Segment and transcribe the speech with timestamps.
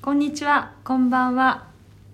[0.00, 1.66] こんにちは、こんばんは。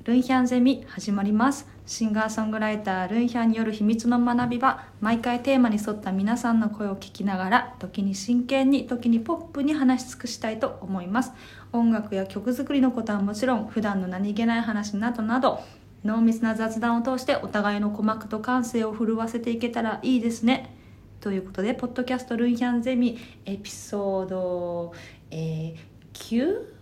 [0.04, 1.68] ルンヒャンゼミ始まります。
[1.84, 4.86] シンガーソングライタールンヒャンによる秘密の学び場。
[5.02, 11.32] 毎回テーマに沿った皆さんの声を聞きながら、時に真剣に、時にポップに話し尽くしたいと思います。
[11.72, 15.60] 音楽や曲作りのことはもちろん、普段の何気ない話などなど、
[16.04, 20.74] 濃密な雑談を通してお互いの鼓膜と感性を震わせていけたらいいですね。
[21.20, 24.94] ということで、ポッドキャストルンヒャンゼミエピソード、
[25.30, 25.76] えー、
[26.14, 26.73] 9?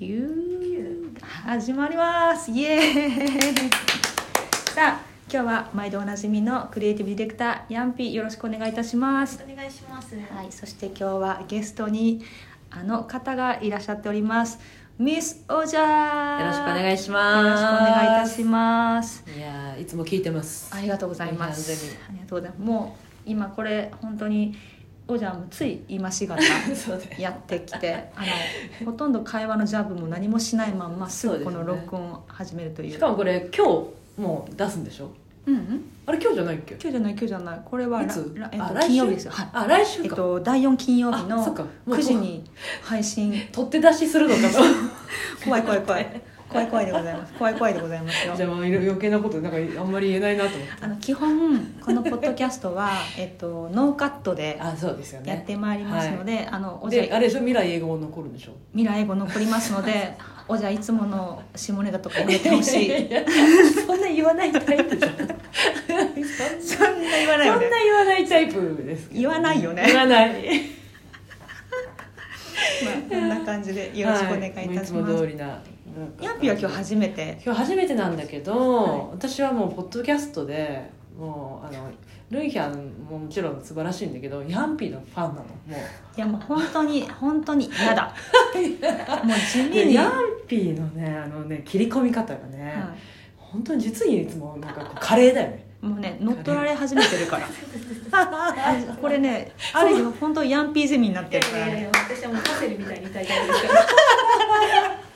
[0.00, 1.14] 9
[1.44, 2.50] 始まります。
[2.50, 3.70] イエーイ。
[4.70, 5.00] さあ
[5.30, 9.44] 今日は毎度おなじみのクリエイティブディレクターヤンピーよろしくお願いいたします。
[9.44, 10.14] お願いします。
[10.14, 12.24] はいそして今日はゲストに
[12.70, 14.58] あの方がいらっしゃっております。
[14.96, 17.44] ミスオジャーよろしくお願いします。
[17.44, 19.24] よろしくお願いいたします。
[19.36, 20.74] いやーいつも聞いてます。
[20.74, 21.70] ありがとうございます。
[22.08, 22.62] ありがとうございます。
[22.62, 22.96] も
[23.26, 24.56] う今これ本当に
[25.12, 26.42] オジャーもつい今しがた
[27.20, 28.20] やってきて あ
[28.84, 32.92] のほとんど会話のジャブも何もしないまんますぐこの録音を始めるという。
[32.92, 35.10] しかもこれ今日もう出すんでしょ？
[35.46, 35.84] うんうん。
[36.06, 36.74] あれ今日じゃないっけ？
[36.74, 37.60] 今日じゃない今日じゃない。
[37.64, 38.20] これはえっと、
[38.64, 38.88] あ来週？
[38.88, 39.32] 金曜日ですよ。
[39.32, 39.48] はい。
[39.52, 41.62] あ来週か、えっと第4金曜日あのそっか。
[41.62, 42.44] もう9時に
[42.82, 43.32] 配信。
[43.52, 44.58] 取って出しするのかと。
[45.44, 47.32] 怖い怖い怖い怖い怖いでございます。
[47.34, 48.34] 怖い怖いでございますよ。
[48.36, 50.72] じゃあ余計なことなんかあんまり言えないなと思って。
[50.80, 54.58] あの基本このポッドキャストは、 えっと、ノーカットで
[55.24, 57.38] やってまいりますので、あのおじゃであれでしょ？
[57.38, 58.52] 未来英語残るんでしょ？
[58.72, 60.16] 未来英語残りますので
[60.48, 62.90] おじゃいつもの下ネタとかやめてほしい。
[63.86, 69.84] そんな言わないタイプじゃんそんな言わないよそんなね言わないタイプです言わないよね。
[69.86, 70.32] 言わない。
[72.84, 75.62] まあこんな感じでよろしくお願いいたします、はもういつも通りな
[76.20, 77.40] ヤンピーは今日初めて。
[77.44, 79.00] 今日初めてなんだけど、はい。
[79.12, 81.90] 私はもうポッドキャストでもうあの
[82.30, 85.54] ルンヒャンももちろん素晴らしいんだけどヤンピーのファンなのも
[86.16, 88.14] いやもう本当に本当に嫌だ。
[89.24, 92.98] もう地う味に、でヤはンピーのねあのね切り込み方がね、い。
[93.36, 95.66] 本当に実にいつもなんかこう華麗だよね。
[95.80, 97.48] もうね乗っ取られ始めてるから。
[98.12, 101.90] あ これねある意味本当ヤンピーゼミになってるからね。
[101.92, 105.09] 私はもうパセリみたいにいたいですから。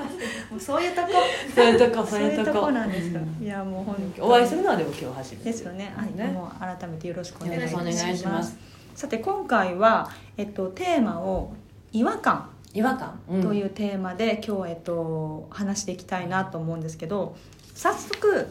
[0.55, 1.09] もうそういうとこ。
[1.55, 3.45] そういうとこそ そうういうとこなんですよ、うん。
[3.45, 4.29] いやもう本当に。
[4.31, 5.45] お会いするのはでも今日初めて。
[5.45, 5.93] ですよね。
[5.97, 6.27] はい、ね。
[6.33, 8.51] もう改めてよろしくお願いしよろしくお願いしまます。
[8.53, 11.53] すさて今回は、えっと、テーマを
[11.93, 17.37] 「違和感」違和感、といううテーマで、今日は、えっと、話していきたいなと思うんですけど
[17.73, 18.49] 早速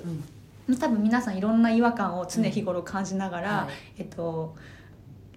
[0.71, 4.01] ん、多分皆さんいろんな違和感を常日頃感じながら、はい。
[4.01, 4.55] えっと、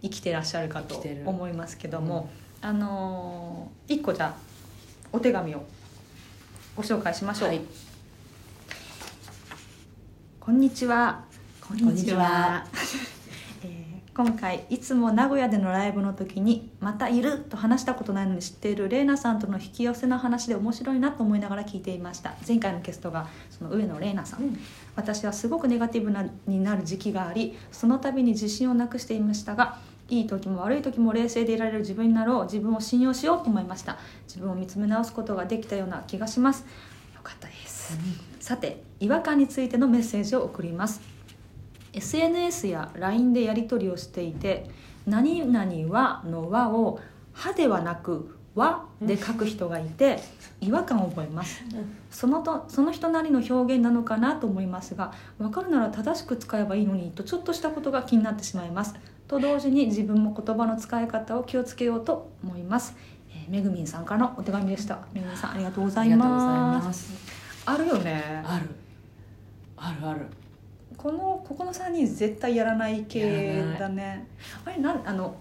[0.02, 2.28] 生きてらっしゃるかと思いますけども、
[2.60, 4.34] あのー一個じゃあ
[5.12, 5.64] お手紙を
[6.76, 7.60] ご紹介しましょう、はい。
[10.38, 11.24] こんにちは。
[11.66, 12.66] こんにちは。
[13.64, 22.32] えー今回いつも名古屋でのライブの時に「またいる!」と話したことないのに知っているレイナさんとの引き寄せの話で面白いなと思いながら聞いていました。
[22.48, 24.58] 前回のゲストがその上野レイナさん、
[24.94, 29.76] 私はすごくネガティブなになる時期がありその度に自信をなくしていましたが
[30.08, 33.98] いい時も悪い時も冷静でいられる自分になろう自分を信用しようと思いました。
[34.26, 36.64] 自分を見つめ直すことができたような気がします。
[37.14, 37.98] よかったです、
[38.38, 41.00] さて違和感についてのメッセージを送ります。
[41.92, 44.70] SNS や LINE でやり取りをしていて
[45.06, 47.00] 「何々は」の「は」を
[47.32, 50.20] 「は」ではなく「は」で書く人がいて
[50.60, 51.64] 違和感を覚えます。
[52.10, 58.94] そのとその人なりの表現なのかなと思いますが分かるなら正しく使えばいいのにとちょっとしたことが気になってしまいます
[59.28, 62.94] と同時に自分も言葉の使い方を気をつけようと思います、
[63.30, 64.98] えーめぐみんさんからのお手紙でした。
[65.12, 67.12] めぐみんさんありがとうございます。
[67.64, 68.42] あるよね。
[68.44, 68.68] ある。
[69.76, 70.26] あるある。
[70.96, 74.26] このここの3人絶対やらない系だね。
[74.64, 75.36] あれなんあの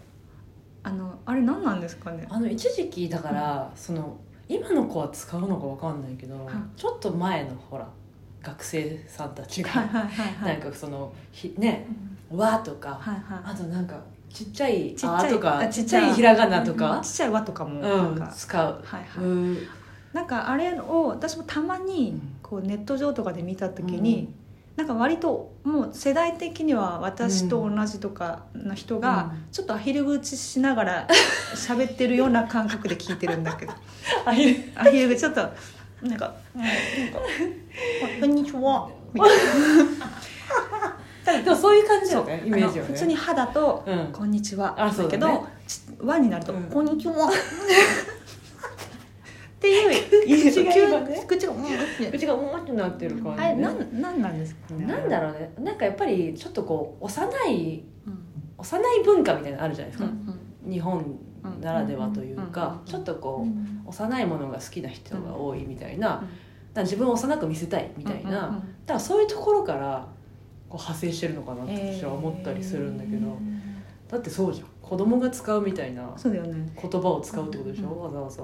[0.83, 2.27] あのあれ何なんですかね？
[2.29, 4.17] あの一時期だから、その
[4.47, 7.87] 今の子は使うのかわかんないけど、ちょっと前のほら
[8.43, 11.87] 学生さんたちが、はいはいなんかそのひね
[12.31, 13.23] 「わ」とか、はいはい。
[13.45, 13.95] あとなんか
[14.33, 19.57] ちっちゃい「ちっちゃいあ」とかあちっちゃいひらがなとうんかちっちゃい「わ」とかもうなんんか、使う、はいはい、うん。
[20.13, 24.33] なんかあれを私もたまにこうネット上とかで見た時に、
[24.77, 29.45] なんか割ともう世代的には私と同じとかの人がうん。
[29.51, 31.07] ちょっとアヒル口しながら
[31.55, 33.73] 喋ってるような感覚で聞いてるんだけど。
[34.25, 35.41] あいるアヒル口ちょっと
[36.01, 36.61] なんか「うん。
[36.61, 39.35] なんかあこんにちは」 みたいな。
[41.43, 42.93] でもそういう感じだよねイメージはね。
[42.93, 44.09] 普通に「歯」だと「うん。
[44.11, 47.31] こんにちは」あそうだけどち「わ」になるとうん「こんにちは」 っ
[49.59, 51.23] ていう口が今ね。
[51.27, 51.63] 口がうん。
[51.63, 51.65] っ
[52.11, 55.51] て口がもってなってる感じ、あれなんなんなんですかねなんだろうね。
[55.59, 58.19] なんかやっぱりちょっとこう幼いうん。
[58.57, 60.39] 幼い文化みたいなのあるじゃないですか、うん
[60.71, 61.05] 日本
[61.61, 66.23] ならではといううんうんうんうんかちょっとこう、うん幼いものが好きな人が多いみたいな、
[66.75, 66.83] うん。
[66.83, 68.43] 自分を幼く見せたいみたいな、うんうんうん。
[68.51, 68.55] だ
[68.87, 70.07] からそういうところから
[70.69, 73.37] こう派生してるのかなって私は思ったりするんだけど、
[74.09, 74.67] だってそうじゃん。
[74.81, 76.69] 子供が使うみたいなそうだよね。
[76.79, 78.03] 言葉を使うってことでしょ、うん。
[78.03, 78.43] わざわざ。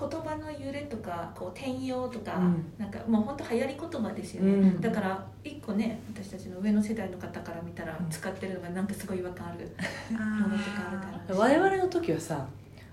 [0.00, 2.72] 言葉の揺れとかこう転用とか、うん。
[2.78, 4.80] なんかもう本当流行り言葉ですよね、うん。
[4.80, 8.08] だから一個ね私たちの上の世代の方から見たらうん。
[8.10, 9.74] 使ってるのがなんかすごい違和感ある。
[10.12, 12.46] あものとかあるだろうし我々の時はさ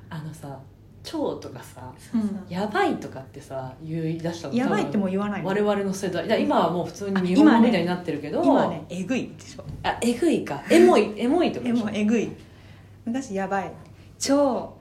[0.10, 0.58] あのさ
[1.06, 5.48] 超とかさそうそうやばいとかってさ言い出したのやばいってもう言わないの。
[5.48, 6.44] 我々の世代。
[6.44, 9.64] 今はもう普通に日本語みたいになってるけど、今ねえぐいでしょ。
[9.84, 10.64] あえぐいか。
[10.70, 11.86] エモいエモいとかえでしょ？
[11.86, 12.32] もうえぐい。
[13.06, 13.72] 昔やばい。
[14.18, 14.74] 超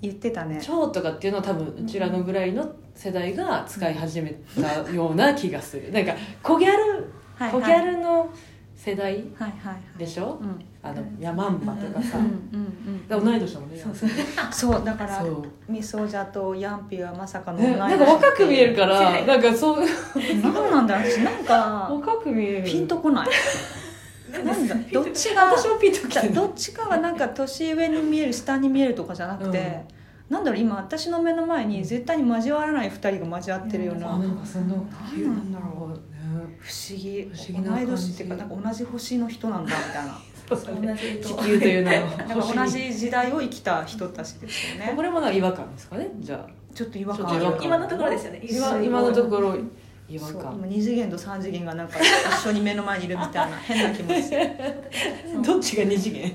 [0.00, 0.58] 言ってたね。
[0.60, 5.92] 超とかっていうのは多分うちらのぐらいの世代が使い始めたような気がする。
[5.92, 6.12] なんか
[6.42, 8.28] 小ギャルはい小ギャルの
[8.74, 9.98] 世代はいはいはい。
[9.98, 10.38] でしょ？
[10.42, 12.18] うんあのヤマンバとかさ。
[13.08, 13.84] 同い年だもんね
[14.50, 15.24] そうだから
[15.68, 19.84] みそじゃとヤンピはまさかのねなんか若く見えるからなんかそう。
[20.42, 21.88] 何なんだ私なんか。
[21.92, 22.64] 若く見える。
[22.64, 23.28] ピンとこない。
[24.44, 29.84] なんだどっちが私もピンときてるどっちかはなんか年上に見える下に見えるとかじゃなくて、
[30.28, 30.34] うん。
[30.34, 35.98] なんだろう今私の目の前に絶対に交わらない2人が交わってるような、あなんかその何なんだろうね。
[36.58, 37.30] 不思議。
[37.32, 40.18] 不思議同い年っていうかなんか同じ星の人なんだみたいな
[40.56, 44.92] 地球という名の なんか同じ時代を生きた人たちですよね。
[44.94, 46.08] これもなんか違和感ですかね？
[46.20, 46.62] じゃあ。
[46.74, 47.58] ちょっと違和感。
[47.62, 48.40] 今のところですよね。
[48.42, 49.54] 今今のところ
[50.08, 50.40] 違和そう。
[50.40, 54.82] 今感2次元と3次元がなんか一緒に目の前にいるみたいな 変な気持ちで。
[55.44, 56.32] どっちが二次元？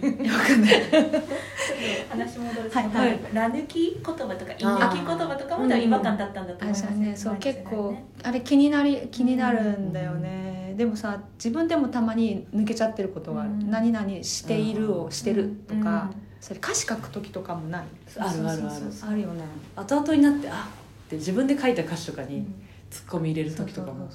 [2.09, 3.19] 話戻ると、はいはい。
[3.33, 7.15] ラ抜き言葉とか居抜き言葉とかも違和感だったんだとあ思いますね。
[7.15, 13.69] そう結構あれ気になり気になるんだよね、でもさ自分でもたまに抜けちゃってることがある「うん。
[13.71, 16.21] 何々している」を「してる」とか、うん。
[16.39, 17.85] それ歌詞書く時とかもない。
[18.17, 18.85] あるあるある。
[19.09, 19.43] あるよね。
[19.75, 20.69] 後々になってあ
[21.05, 22.55] って自分で書いた歌詞とかにうん。
[22.89, 24.07] ツッコミ入れる時とかも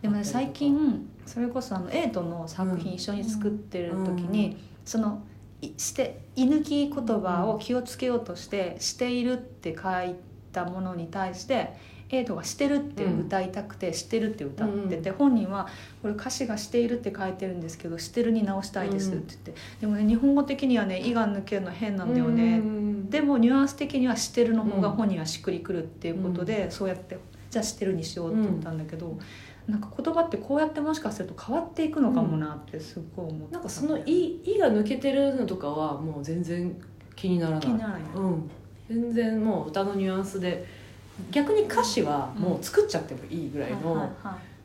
[0.00, 5.22] でもね最近それこそあのエイトの作品一緒に作ってる時に、その
[5.60, 10.14] いして居抜き言葉を気をつけようとして「している」って書い
[10.52, 11.74] たものに対して
[12.12, 15.66] エイトが「してる」って歌いたくて「してる」って歌ってて、本人は
[16.02, 23.10] これ歌詞が「している」って書いてるんですけど「してる」に直したいですって言って、でもね日本語的にはね「い」が抜けるの変なんだよね、うん。
[23.10, 27.18] でもニュアンス的には「してる」の方が本人はしっくりくるっていうことで、そうやって
[27.50, 29.18] じゃあ「してる」にしようって言ったんだけど、
[29.66, 36.76] なんか言葉ってこうやってもしかすると変わっていくのかもなってすっごい思った、なんかその「い」いが抜けてるのとかはもう全然
[37.16, 37.60] 気にならない。
[37.60, 38.02] 気にならない。
[38.14, 38.50] うん、
[38.88, 40.81] 全然もう歌のニュアンスで
[41.30, 44.12] 逆に歌詞はもう作っちゃってもいいぐらいの、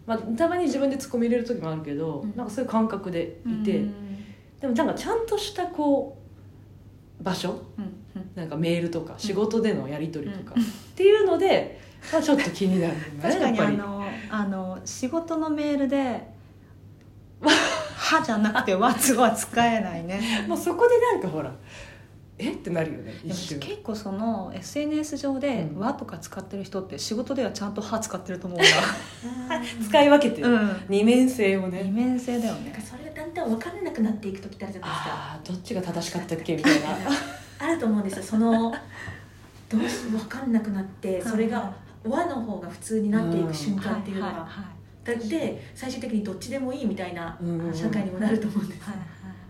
[0.06, 2.36] まあ、たまに自分でツッコミ入れる時もあるけど、うん。
[2.36, 4.26] なんかそういう感覚でいて、うん。
[4.60, 6.18] でもなんかちゃんとしたこ
[7.20, 7.84] う場所うん。
[7.84, 7.98] うん
[8.38, 11.80] なんかメールとか仕事でのやり取りとか、っていうので、
[12.12, 16.28] まあ、ちょっと気になるよね 確かにあのあの仕事のメールで
[17.42, 20.22] 「は」じゃなくて「わ」つは使えないね。
[20.48, 21.52] もうそこでなんかほら
[22.40, 22.52] え？
[22.52, 28.68] ってなるよね結構その SNS 上でうん「わ」とか使ってる人って仕事ではちゃんと「は」使ってると思うんだ
[29.88, 30.86] 使い分けてる、うん。
[30.90, 31.84] 二面性をね。
[31.84, 32.74] 二面性だよね。
[32.84, 35.10] それがだんだん分からなくなっていく時ってあるじゃないですか。
[35.10, 36.88] ああどっちが正しかったっけみたいな。
[37.60, 38.24] あると思うんですよ。
[38.24, 38.74] その
[39.70, 44.78] どうして分かんなくなってそれが和の方が普通になっていく瞬間っていうのが、はいはいはい
[45.08, 47.40] だって最終的にどっちでもいいみたいな
[47.74, 48.96] 社会にもなると思うんです、はい。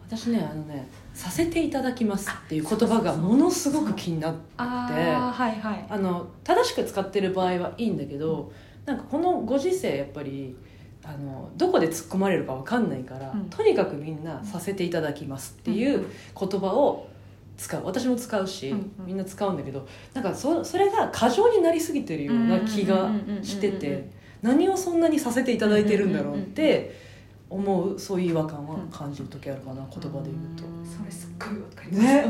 [0.07, 4.39] 私ねあのね「させていただきます」っていう言葉がものすごく気になって。
[4.57, 5.85] ああはいはい。
[5.89, 8.51] あの正しく使ってる場合はいいんだけど
[8.85, 10.55] なんかこのご時世やっぱり
[11.03, 13.49] あのどこで突っ込まれるかわかんないから、うん。
[13.49, 16.05] とにかくみんな「させていただきます」っていう
[16.39, 17.07] 言葉を
[17.57, 17.81] 使う。
[17.83, 19.05] 私も使うし、うんうん。
[19.07, 23.09] みんな使うんだけどなんかそそれが過剰になりすぎてるような気が
[23.41, 24.09] してて
[24.43, 27.07] 何をそんなにさせていただいてるんだろうって
[27.49, 30.63] 思うそういう違和感は感じる時あるかな言葉で言うと。
[30.85, 32.23] それすっごい分かります、ね。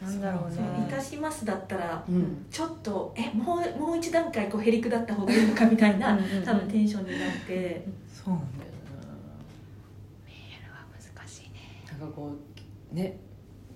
[0.00, 0.86] なんだろうね。
[0.88, 2.46] いたしますだったらうん。
[2.50, 6.44] ちょっとえもうもう一段階こうへりくだった方がいいのかみたいなうんうんうん。
[6.44, 7.84] 多分テンションになって。
[8.12, 8.70] そうなんだよ
[10.26, 11.84] メールは難しいね。
[11.92, 12.32] ななんかこ
[12.92, 13.18] うね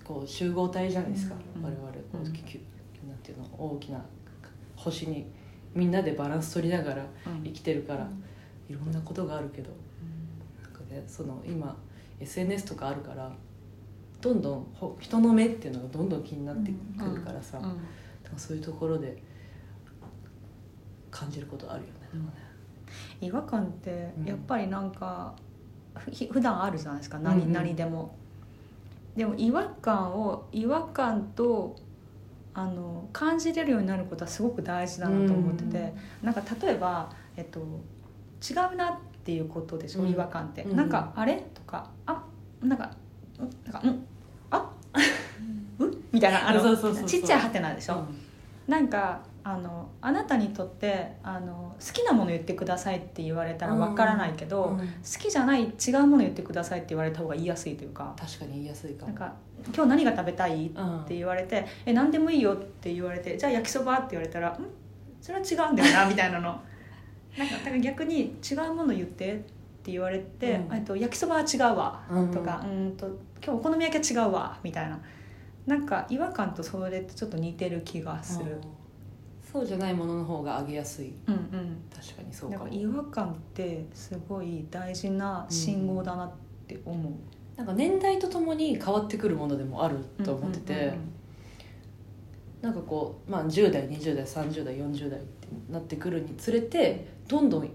[0.03, 2.23] こう集合体じゃないですか、うん我々こう、うん。
[2.23, 4.03] なんていうの大きな
[4.75, 5.27] 星に
[5.73, 7.05] みんなでバランス取りながら
[7.43, 8.09] 生きてるから、
[8.69, 9.69] いろんなことがあるけど
[10.95, 11.75] ねその今
[12.19, 13.31] SNS とかあるから
[14.21, 17.73] どんどんほ人の目っていうのがどんどん気になってくるからさ、うんなん。
[17.73, 17.79] か
[18.37, 19.21] そういうところで
[21.11, 22.31] 感じることあるよね、でもね。
[23.21, 24.25] 違和感ってうん。
[24.25, 25.35] やっぱりなんか
[25.95, 27.53] ふひ普段あるじゃないですか何,、うんうん。
[27.53, 28.15] 何でも。
[29.15, 31.75] でも違和感を違和感と
[32.53, 40.11] あの感じれるようになることはすごく大事だなと思ってて、なんか例えば、えっと、違うなっていうことでしょ、うん。
[40.11, 40.77] 違和感って、うん。
[40.77, 42.23] なんか「あれ?」とか「あ
[42.61, 42.89] なんかん
[43.71, 44.05] なんかうん
[44.51, 44.71] あ
[45.79, 46.77] うみたいなあの
[47.07, 48.03] ちっちゃいハテナでしょ、
[48.67, 54.77] なんかあのあなたにとってあの好きなもの言ってくださいって言われたらわからないけど、うん。
[54.77, 54.83] 好
[55.19, 58.13] きじゃない違うもの言ってくださいって言われた方が言いやすいというか。
[58.15, 59.07] 確かに言いやすいかも。
[59.07, 59.33] なんか
[59.75, 64.57] 「今日何が食べたい?」っうんて言われて「え何でもいいよ」って言われて「じゃあ焼きそば?」って言われたら「ん？
[65.19, 66.59] それは違うんだよな」みたいなの
[67.37, 69.37] なんかだから逆に「違うもの言って」っ
[69.83, 70.75] て言われて「うん。
[70.75, 72.31] えっと焼きそばは違うわ」うん。
[72.31, 73.07] とか「うんと
[73.43, 74.99] 今日お好み焼きは違うわ」みたいな。
[75.65, 78.51] なんか違和感とそれってちょっと似てる気がする。
[78.51, 78.61] うん
[79.55, 81.13] そうじゃないものの方が上げやすい。
[81.27, 81.77] うんうん。
[81.89, 86.31] 確かにそうなんかかも違和感ってすごい大事な信号だなっ
[86.67, 87.13] て思う、
[87.55, 90.99] なんか年代とともに変わってくるものでもあると思ってて、うんうんうん。
[92.63, 97.69] なんかこう、まあ、10代20代30代40代ってなってくるにつれてどんどん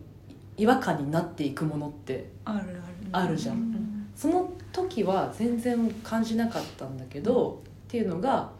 [0.56, 3.26] 違和感になっていくものってあるある。
[3.26, 3.56] あるじゃん。
[3.56, 4.06] うん。
[4.14, 8.50] その時は全然感じなかったんだけど、っていうのが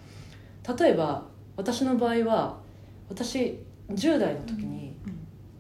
[0.79, 1.25] 例えば
[1.57, 2.59] 私の場合は
[3.09, 3.59] 私
[3.91, 4.95] 10代の時に、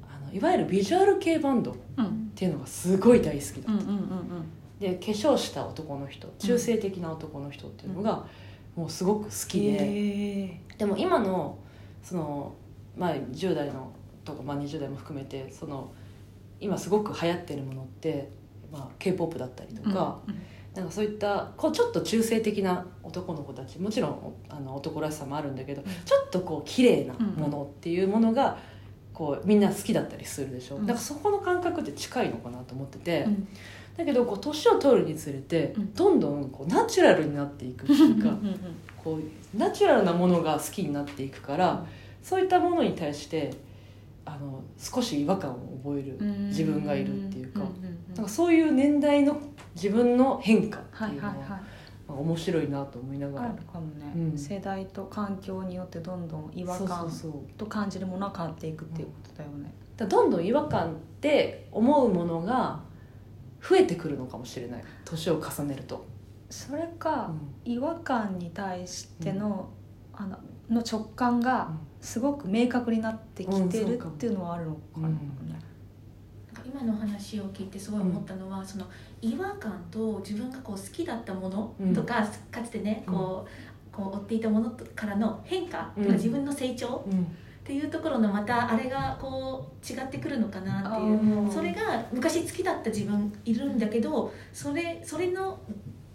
[0.03, 2.31] あのいわゆるビジュアル系バンドっうん。
[2.35, 4.45] ていうのがすごい大好きだうんうんうん
[4.81, 8.25] で化粧した男の人中性的な男の人っていうのが
[8.75, 11.59] もうすごく好きで、へでも今の
[12.03, 12.55] その、
[12.97, 13.93] まあ、10代の
[14.31, 15.93] とか、まあ、20代も含めてその
[16.61, 18.31] 今すごく流行ってるものって、
[18.73, 20.21] まあ、k p o p だったりとーか、
[20.75, 25.85] なんかそういったこうちょっと中性的な男の子たちもちろんあの男らしさもあるんだけど、ん。
[25.85, 28.59] ちょっとこう綺麗なものっていうものが
[29.13, 30.87] こうみんな好きだったりするでしょ、うん。
[30.87, 33.49] なんかそこの感覚って近いのかなと思ってて、うん。
[33.97, 35.95] だけどこう年を取るにつれてうん。
[35.95, 38.61] どんどんこうナチュラルになっていくっていうかうんうん
[39.03, 41.87] こうナチュラルなものが好きになっていくから、
[42.23, 43.55] そういったものに対して
[44.25, 46.49] あの少し違和感を覚えるうん。
[46.49, 49.37] 自分がいるっていうか,、そういう年代の
[49.75, 51.49] 自分の変化ってはいいうのははいはい
[52.09, 54.39] まあ面白いなと思いながあらるかもね、うん。
[54.39, 57.11] 世代と環境によってどんどん違和感
[57.57, 62.81] と感じるものは変わっていくっていうことだよね、だからどんどん違和感って思うものが
[63.63, 64.85] 増えてくるのかもしれない。
[65.05, 66.05] 年を重ねると、
[66.49, 67.33] それか
[67.65, 67.73] う、ん。
[67.73, 69.69] 違和感に対しての,、
[70.13, 75.19] あのの直感がすごく明確になってきてるっていうのはあるのかな、うん
[76.63, 78.87] 今の話を聞いてすごい思ったのは、その
[79.21, 83.47] 違和感と自分がこう好きだったものとか、かつてねこ
[83.93, 86.07] う,、こう追っていたものからの変化とうん。
[86.07, 87.27] か自分の成長うん
[87.61, 91.53] っていうところのまたあれがこう違ってくるのかなっていう。
[91.53, 95.61] それが昔好きだった自分いるんだけどそれそれの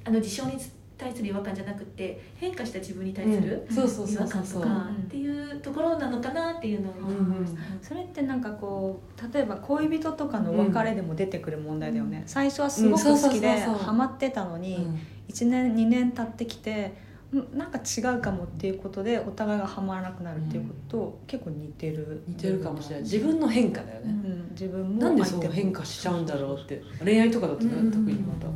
[0.03, 0.53] あの事象に
[0.97, 3.75] 対する違和感じゃなくて変化した自分に対するうん。
[3.75, 4.61] そうそう違和感そうそう。
[4.63, 7.59] そうとかっていうところなのかなっていうのを今思いました。
[7.81, 14.87] それってなんかこう例えば恋人とかの別れでも出てくる問題だよね、最初はすごく好きでハマってたのに、
[15.29, 16.93] 1年2年経ってきて
[17.33, 22.23] んなんか違うかもっていうことでお互いがハマらなくなるっていうことと結構似てる。
[22.27, 23.03] 似てるかもしれない。
[23.03, 25.41] 自分の変化だよね、うん、自分もなんでそう。
[25.51, 26.81] 変化しちゃうんだろうって。
[27.03, 27.91] 恋愛とかだとね、うん。
[27.91, 28.47] 特にまた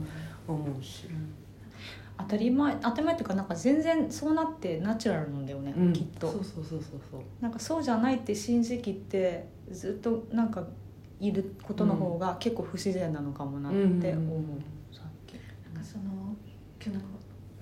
[0.47, 1.07] 思うし、
[2.19, 5.93] 当たり前当たり前っていうかなんか全然そうなってナチュラルなんだよね、うん。
[5.93, 6.29] きっと。
[6.29, 7.21] そうそうそうそうそう。
[7.39, 10.67] なんかそうじゃないって信じきってずっとなんか
[11.19, 15.33] いることの方が結構不自然なのかもなって思う、うんさっき。
[15.73, 16.03] なんかその
[16.83, 17.07] 今日なんか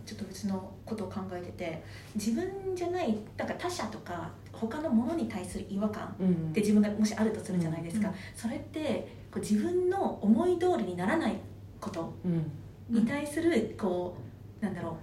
[0.05, 1.83] ちょっと別のことを考えてて
[2.15, 8.13] 自分じゃないだから他者とか他のものに対する違和感うんって自分がもしあるとするじゃないですか、うん。
[8.33, 11.37] それってこう自分の思い通りにならない
[11.79, 12.51] ことうん。
[12.89, 14.26] に対するこう
[14.61, 14.93] なんだろう。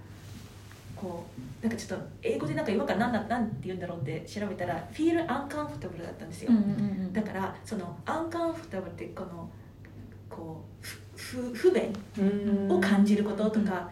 [0.95, 1.25] こ
[1.61, 6.51] うなんかちょっと英語でなんか違和感なんだなんて言うんだろうって調べたら feel uncomfortable だったんですよ、
[7.11, 9.49] だからその uncomfortable ってこの
[10.29, 12.71] こうふ不不便うん。
[12.71, 13.89] を感じることとか、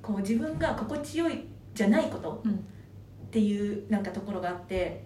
[0.00, 1.44] こう自分が心地よい
[1.74, 2.52] じゃないことうん。
[2.52, 2.56] っ
[3.30, 5.04] ていうなんかところがあって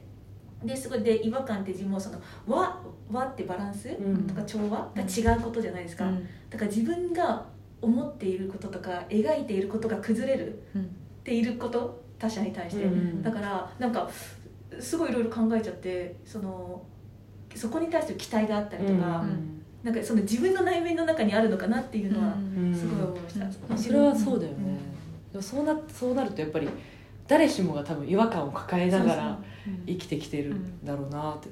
[0.62, 2.78] ですごいで違和感って自分もその和
[3.10, 4.26] 和ってバランスうん。
[4.26, 6.04] とか調和が違うことじゃないですか、
[6.50, 7.46] だから自分が
[7.82, 10.82] 思っていることとか描いていることが崩れるうん。
[10.82, 10.86] っ
[11.22, 14.08] ていること他者に対して、うんだからなんか
[14.78, 16.82] すごいいろいろ考えちゃってその
[17.54, 22.74] そこに対する期待があったりとか、うんなんかその自分の内面の中にあるのかなっていうのはうん。
[22.74, 23.78] すごい思いました、うん。
[23.78, 24.78] それはそうだよね、
[25.32, 26.68] でもそうなそうなるとやっぱり
[27.26, 29.38] 誰しもが多分違和感を抱えながら
[29.86, 31.48] 生きてきてるんだろうなって、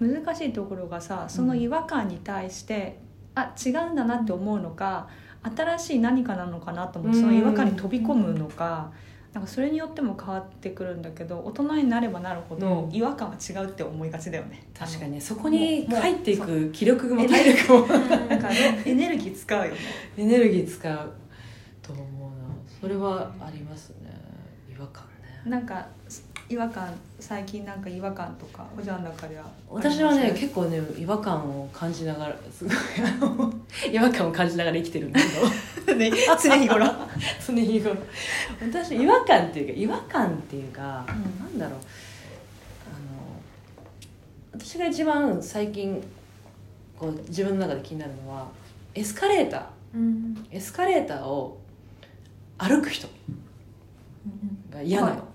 [0.00, 2.98] 難しいところがさその違和感に対して、
[3.34, 5.08] あ違うんだなって思うのか
[5.42, 8.92] 新しい何かなのかなと思ってその違和感に飛び込むのか、
[9.32, 12.94] なんかそれによっても変わってくるんだけど大人になればなるほどうん。
[12.94, 15.20] 違和感は違うって思いがちだよね、確かにね。
[15.20, 17.86] そこもにう入っていく気力も体力も。
[17.88, 19.78] あのなんかねエネルギー使うよね。
[20.18, 21.12] エネルギー使う
[21.80, 22.36] と思うな。
[22.80, 24.12] それはありますね。
[24.70, 25.50] 違和感ね。
[25.50, 25.88] なんか
[26.52, 26.86] 違和感
[27.18, 33.50] 最近なんか違和感とかおじゃんの中では私はね結構ね違和感を感じながらすごいあの
[33.90, 35.26] 違和感を感じながら生きてるんだけ
[35.90, 35.96] ど。
[35.96, 36.86] ね常日頃。
[37.46, 37.96] 常日頃。
[38.60, 41.78] 私違和感っていうか違和感っていうか、うんなんだろう。
[42.90, 46.02] あの私が一番最近
[46.98, 48.46] こう自分の中で気になるのは
[48.94, 49.62] エスカレーター。
[49.94, 50.46] うん。
[50.50, 51.58] エスカレーターを
[52.58, 53.08] 歩く人
[54.70, 55.32] が嫌なの、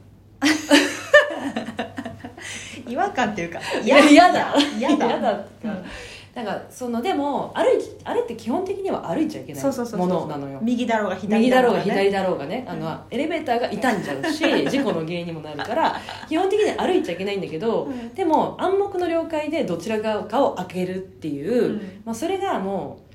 [2.88, 4.53] 違和感っていうかいや嫌だ。
[4.77, 5.06] 嫌だ。
[5.06, 5.32] 嫌だ。
[5.34, 5.79] っていうか
[6.38, 7.65] なんかそのでも歩い
[8.03, 10.60] あれって基本的には歩いちゃいけないものなのよ。
[10.62, 12.63] 右だろうが左右だろうがね左だろうがね。
[12.67, 18.13] あのエレベーターが傷んじゃうし 事故の原因にもなるから基本的に歩いちゃいけないんだけど、うん。
[18.13, 22.01] でも暗黙の了解でどちら側かを開けるっていう、うん。
[22.06, 23.08] まあ、それがもう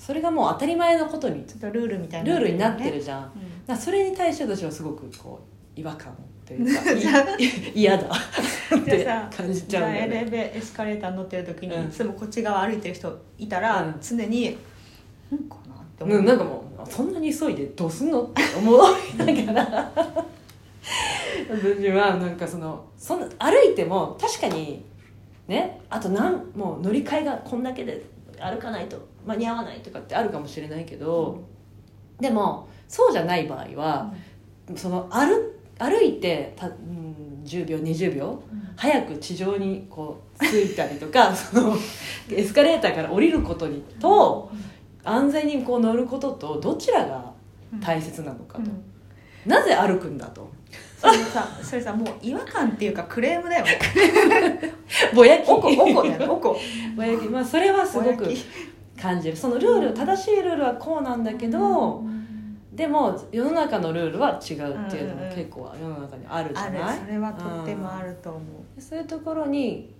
[0.00, 5.40] それがもう当たり前のことにちょっとルールみたいルールになってるじじゃん、それに対して私はすごくこ
[5.76, 6.16] う違和感
[6.48, 6.82] というか
[7.74, 8.08] 嫌だ。
[8.08, 11.88] って感じちゃうエレベエスカレーター乗ってる時に、うん。
[11.88, 13.96] いつもこっち側歩いてる人いたら、うん。
[14.00, 14.48] 常に
[15.34, 19.92] 「んかな?」って思う、うん、なんかもうそんなに急いでどうすんのって思いながら。
[21.50, 24.82] 私はなんかそのそんな歩いても確かに
[25.46, 28.02] ねあとなんもう乗り換えがこんだけで
[28.40, 31.42] 歩かないと間に合わないとかってあるかもしれないけど、
[32.18, 34.14] でもそうじゃない場合は、
[34.76, 38.42] その歩歩いてた、うん、10秒20秒
[38.76, 41.76] 早く地上にこう着いたりとか その
[42.30, 44.50] エスカレーターから降りることにと
[45.04, 47.32] 安全にこう乗ることとどちらが
[47.80, 49.50] 大切なのかと、うん。
[49.50, 50.50] なぜ歩くんだと。
[50.98, 53.64] それさそれさもう違和感っていうかクレームだよ。
[53.64, 53.78] ね
[55.14, 55.48] ぼやき。
[55.48, 56.18] おこおこだよ。
[56.18, 56.56] ねおこ。
[56.96, 57.26] ぼやき。
[57.28, 58.26] まあそれはすごく
[59.00, 59.36] 感じる。
[59.36, 62.02] そのルール正しいルールはこうなんだけど、
[62.78, 67.06] でも世の中のルールは違うっていうのも結構世の中にあるじゃあない、る。
[67.06, 69.92] それはとってもあると思う、そういうところに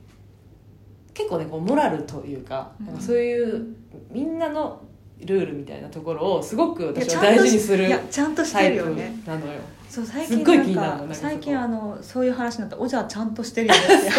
[1.12, 2.86] 結構ねこうモラルというか,、うん。
[2.86, 3.74] なんかそういう
[4.12, 4.80] みんなの
[5.18, 9.12] ルールみたいなところをすごく私は大事にするいやちゃんとしてるよね。
[9.26, 9.54] なのよ。
[9.90, 14.10] そう最近なんか最近あのそういう話になったら「おじゃちゃんとしてるよね」って。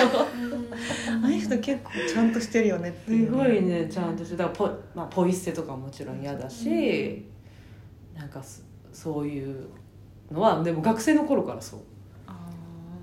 [1.10, 4.36] あの人結構ちゃんとしてるよねっていうすごいねちゃんとして。
[4.36, 7.26] だからポ,、まあ、ポイ捨てとかももちろん嫌だし、
[8.19, 9.69] なんかそそういう
[10.29, 11.79] のはでも学生の頃からそう。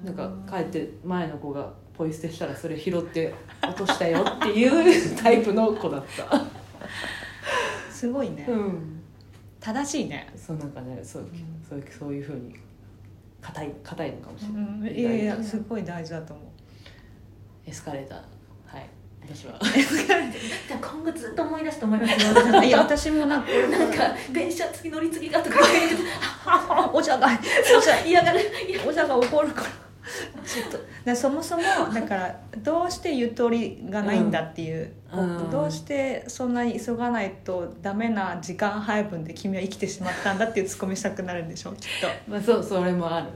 [0.04, 6.44] なんか帰って前の子がポイ捨てしたらそれ拾って落としたよっていうタイプの子だった。
[7.90, 9.00] すごいね、うん。
[9.58, 11.24] 正しいね、そうなんかねそう,、
[11.68, 12.54] そうそういうふうに
[13.40, 16.46] 硬い硬いのかもしれうない、ん、いやいやすごい大事だと思う。
[17.66, 18.18] エスカレーター。
[18.66, 18.86] はい
[19.22, 19.58] 私は。
[20.80, 23.48] 今後ずっと思い出すと思いますよいや私もなんか。
[23.50, 25.58] なんか電車次乗り継ぎがとか
[26.92, 27.28] おじゃが
[27.76, 28.40] おじゃ嫌がる。
[28.86, 29.68] おじゃが怒るから。
[30.44, 30.78] ちょっと。
[31.04, 35.50] でそもそもだからどうしてゆとりがないんだっていう、うん。
[35.50, 42.30] どうしてそんなに急がないとダメな時間配分で君は生きてしまったんだっていうツッコミしたくなるんでしょうきっと。
[42.30, 43.26] まあそうそれもある。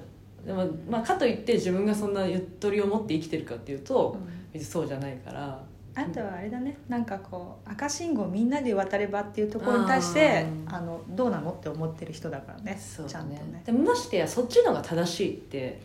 [0.44, 4.16] でも、まあ、かといって自分がそんなゆとりを持って生きてるかっていうと、
[4.52, 5.60] 別にそうじゃないから
[5.94, 6.78] あとはあれだね。
[6.88, 12.78] なんかこう赤信号みんなで渡ればっていうところに対してあのどうなのって思ってる人だからね。
[12.80, 13.62] そうちゃんとね。
[13.64, 15.82] でもましてやそっちのが正しいって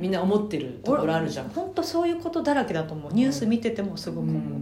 [0.00, 1.48] みんな思ってるところあるじゃん。
[1.50, 3.12] 本当そういうことだらけだと思う。
[3.12, 4.60] ニュース見ててもすごく思う、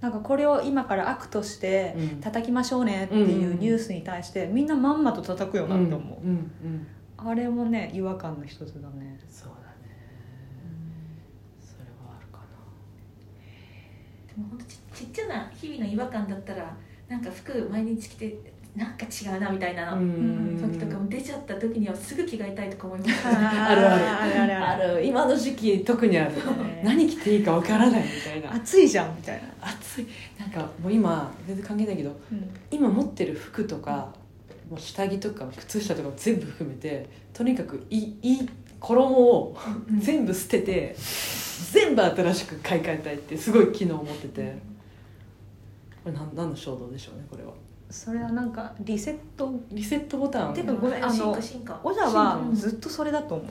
[0.00, 2.20] なんかこれを今から悪としてうん。
[2.20, 9.18] 叩きましょうねっていうニュースに対してみんなまんまと叩くよなって思う、うんうんうんあれもね違和感の一つだね。
[9.30, 9.94] そうだね
[11.58, 12.40] それはあるか
[14.36, 16.76] でも本当ちちっちゃな日々の違和感だったら
[17.08, 18.36] なんか服毎日着て
[18.74, 20.58] なんか違うなみたいななうん。
[20.60, 23.28] 時とかも出ちゃった時にはすぐ着替えたいとか思います。
[23.28, 25.06] あるあるあるあるああるる。
[25.06, 26.82] 今の時期特にあるね。
[26.84, 28.52] 何着ていいかわからないみたいな。
[28.56, 30.06] 暑いじゃんみたいな、暑い。
[30.40, 32.16] なんかもう今全然関係ないけど
[32.72, 34.12] 今持ってる服とか
[34.68, 38.48] もう下着とか靴下とか全部含めてとにかくいいいい
[38.80, 39.56] 衣を
[40.00, 40.96] 全部捨てて
[41.72, 44.74] 全部新しく買い替えたいってすごい昨日思ってて。
[46.02, 47.52] これ何何の衝動でしょうねこれは。
[47.90, 49.52] それはなんかリセット？
[49.70, 50.54] リセットボタン。
[50.54, 53.46] てかごめんあの進化進化オジャはずっとそれだと思う。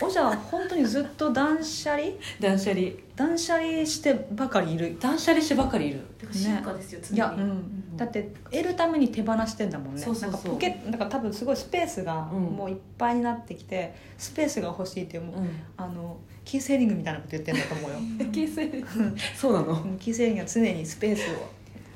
[0.00, 2.12] おじゃは本当にずっと断捨離？
[2.40, 2.88] 断捨離。
[3.16, 4.96] 断捨離してばかりいる。
[5.00, 6.02] 断捨離してばっかりいる。
[6.20, 7.16] だから進化ですよ、常に。
[7.16, 10.00] いや、うん、だって得るために手放してんだもんね。
[10.00, 10.30] そうそうそう。
[10.30, 12.42] なんかポケなんか多分すごいスペースがうん。
[12.42, 15.48] もういっぱいになってきて、スペースが欲しいっていうもう、うん。
[15.76, 17.98] あのキーセーリングみたいなこと言ってんだと思うよ。
[18.32, 18.84] 形成
[19.36, 19.82] そうなの？
[19.82, 21.46] うんキーセーリングは常にスペースを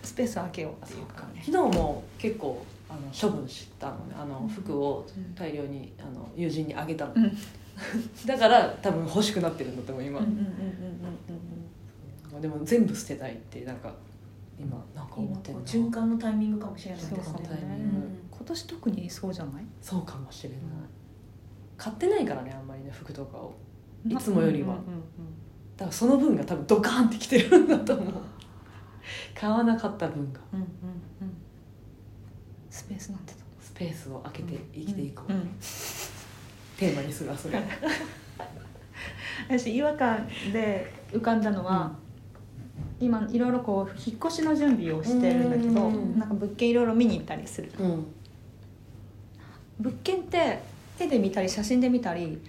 [0.03, 1.43] スペースを空けようっていうかね。
[1.45, 4.15] 昨日も結構あの処分したのね。
[4.15, 7.33] あの服を大量にあの友人にあげたの、うん。
[8.27, 10.47] だから多分欲しくなってるんだと思う今、うんうんうんうん
[12.31, 13.95] まあでも全部捨てたいってなんか
[14.61, 18.19] 今なんか思今ってる循環のタイミングかもしれないそうですねかもねうん。
[18.31, 19.65] 今年特にそうじゃない？
[19.81, 20.59] そうかもしれない。
[21.79, 23.55] 買ってないからねあんまりね服とかを
[24.09, 24.69] いつもよりは。
[24.69, 25.03] うんうんうん
[25.77, 28.15] だからその分が多分ドカーンってきてるんだと思う。
[29.35, 30.41] 買わなかった分が。
[30.53, 30.69] うんうんうん。
[32.71, 35.49] スペースなんてとスペースを空けて生きていこう、うんうん。
[36.77, 37.61] テーマにするわそれ。
[39.49, 41.97] 私違和感で浮かんだのは、
[43.01, 46.19] 今いろいろこう引っ越しの準備をしてるんだけど、うん。
[46.19, 47.73] なんか物件いろいろ見に行ったりする。
[47.79, 48.07] うん。
[49.81, 50.61] 物件って
[51.01, 52.41] 絵で見たり写真で見たり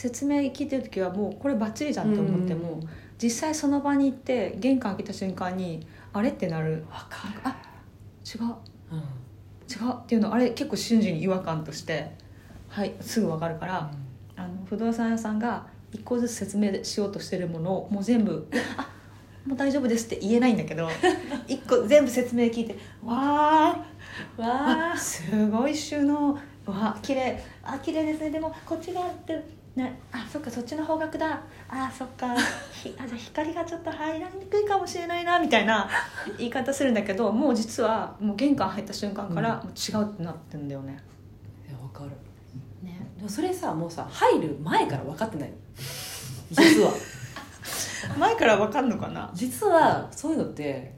[0.00, 2.80] 説明聞いてる時はもうこれバッチリじゃんと思っても、
[3.22, 6.86] 実際その場に行って玄関開けた瞬間にあれってなる。
[6.90, 7.40] わかる。
[7.44, 7.54] あ
[8.24, 8.44] 違う。
[8.92, 8.98] うん。
[9.70, 12.12] 違うっていうのあれ結構瞬時に違和感として
[12.68, 13.90] はいすぐ分かるから、
[14.36, 18.88] あの不動産屋さんが一個ずつ説明しようとしてるものをもう全部「い やあ
[19.44, 20.88] もう大丈夫です」って言えないんだけど
[21.46, 26.38] 一個全部説明聞いて「わーわあすごい収納。
[26.64, 27.38] わ綺麗。
[27.62, 28.30] あ綺麗ですね。
[28.30, 30.00] でもこっち側ってね。
[30.12, 31.42] あそっかそっちの方角だ。
[31.68, 32.34] あそっか。
[32.72, 35.88] ひ あじゃあ光がちょっと入らにくいかもしれないなみたいな
[36.38, 40.98] 言い方するんだけどもう実はもう玄関入った瞬間からもう違うってなってんだよね。
[41.68, 42.10] いやわかる。
[42.82, 43.00] ね。
[43.16, 45.50] でもそれさもうさ入る前から分かってない。
[45.50, 45.56] の
[46.50, 46.92] 実は。
[48.18, 49.30] 前からわかんのかな？
[49.34, 50.94] 実はそういうのって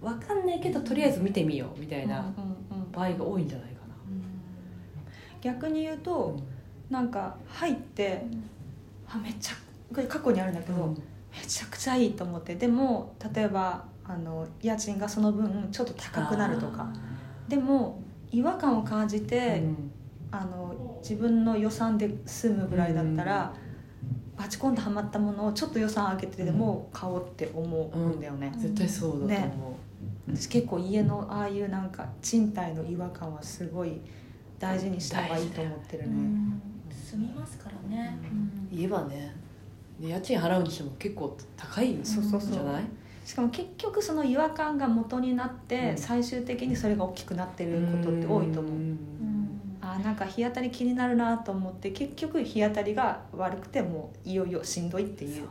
[0.00, 3.72] 分かんないけどとりあえず見てみようみたいなうんうんうん場合が多いんじゃないか
[5.42, 6.36] 逆に言うな、と、
[6.92, 8.22] なんか入って
[9.08, 9.54] あめっちゃ
[9.92, 10.94] これ過去にあるんだけど、うん。
[11.32, 12.54] めちゃくちゃいいと思って。
[12.54, 16.92] でも例えばあの家賃がその分ちょっと高くなるとか。
[17.48, 19.62] でも違和感を感じあて、
[20.30, 23.54] あの自分の予算で済むぐらいだったら、
[24.36, 30.36] バチコンとはまったものをちょっと予算上げてでも買おうって思うんだよね、絶対そうだと思う、ね。
[30.36, 34.00] 私結構家のああいうなんか賃貸の違和感はすごい
[34.58, 36.62] 大事にした方がいいと思ってるね、うん
[37.12, 38.18] 住みますからね、
[38.70, 38.78] うん。
[38.78, 39.34] 家はね
[40.00, 42.68] で家賃払うにしても結構高いんじそうそうそう。
[42.68, 42.84] ゃない
[43.24, 45.98] しかも結局その違和感が元になって、うん。
[45.98, 48.98] 最終的にそれが大きくなってることって多いと思う、ん。
[49.80, 55.46] あーなんか日当たり気になるなと思って結局日当たりが悪くてもういよいよしんどいっていう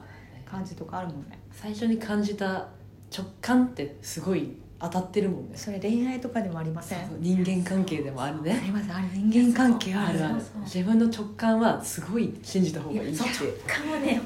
[0.45, 1.39] 感じとかあるもんね。
[1.51, 2.67] 最初に感じた
[3.15, 5.55] 直感ってすごい当たってるもんね。
[5.55, 7.07] それ恋愛とかでもありません？
[7.07, 10.19] そう人間関係でもあるあねりますあれ人間関係ある。
[10.19, 10.33] あるある。
[10.35, 10.61] そうそう。
[10.63, 13.19] 自分の直感はすごい信じた方がいいって。
[13.23, 13.29] 直
[13.67, 14.19] 感はね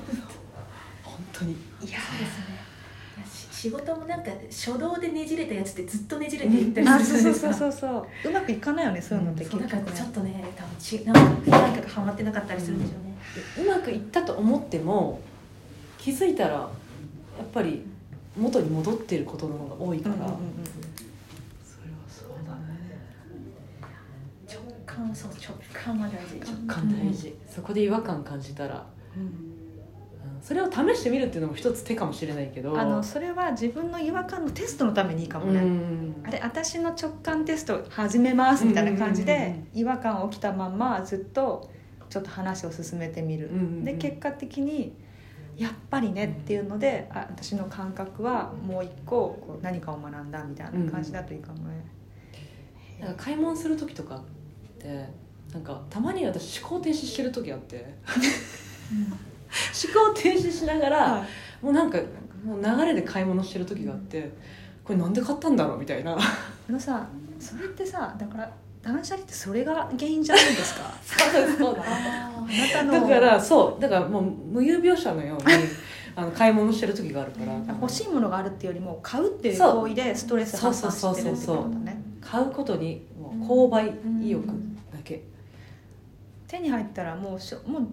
[1.04, 1.52] 本当に。
[1.52, 2.56] いやそうですね。
[3.18, 7.80] いやし仕事もなんか初動でねじれたやつってずっとねじれていったりあすそうそうるじゃないですかそうそう
[8.24, 8.30] そう。
[8.30, 9.92] うまくいかないよねそういうのってそうだ結局ね。
[9.92, 11.22] からちょっとね多分ちなんか
[11.60, 12.92] なんかがハマってなかったりするんでしょ
[13.62, 15.20] うね、うまくいったと思っても
[15.98, 16.70] 気づいたらや
[17.44, 17.82] っぱり
[18.38, 20.40] 元に戻ってることの方が多いから、うんうんうんうん。
[21.64, 22.80] それはそうだね。
[24.48, 26.52] 直感そう直感は大事。
[26.52, 29.56] 直感大事、そこで違和感感じたら、うん。
[30.42, 32.80] それを試してみるっていうのも一つ手かもしれないけど。
[32.80, 36.16] あのそれは自分の違和感のテストのためにいいかもね、うん。
[36.24, 41.72] あれ私の直感テスト始めますみたいな感じうんうんうんで違和感起きたまんまずっと
[42.10, 43.84] ちょっと話を進めてみる、うんうんうん。
[43.86, 44.96] で結果的に
[45.58, 51.86] やっぱりねっていうのであ私の感覚はもう一個こう何かを学んだみたいな感じだといいかもね、
[53.00, 54.22] なんか買い物する時とかっ
[54.80, 55.10] て
[55.54, 57.96] なんかたまに私思考停止してる時あって。
[58.86, 61.26] 思考停止しながら、は
[61.62, 61.66] い。
[61.66, 61.98] もうなんか
[62.44, 64.30] もう流れで買い物してる時があって
[64.84, 66.16] これなんで買ったんだろうみたいな。
[66.18, 67.08] あのさ
[67.40, 68.52] それってさだから
[68.86, 70.92] 断捨離ってそれが原因じゃないですか？
[71.58, 73.82] そうだだからそう。
[73.82, 75.44] だからもう無有病者のように
[76.16, 84.54] あの買い物してる時があるから欲しいものがあるっていうよりも買うっていう行為でストレス発散してるってことだね買うことにもう購買意欲だ
[85.04, 85.24] け、
[86.48, 87.88] 手に入ったらもうしょもう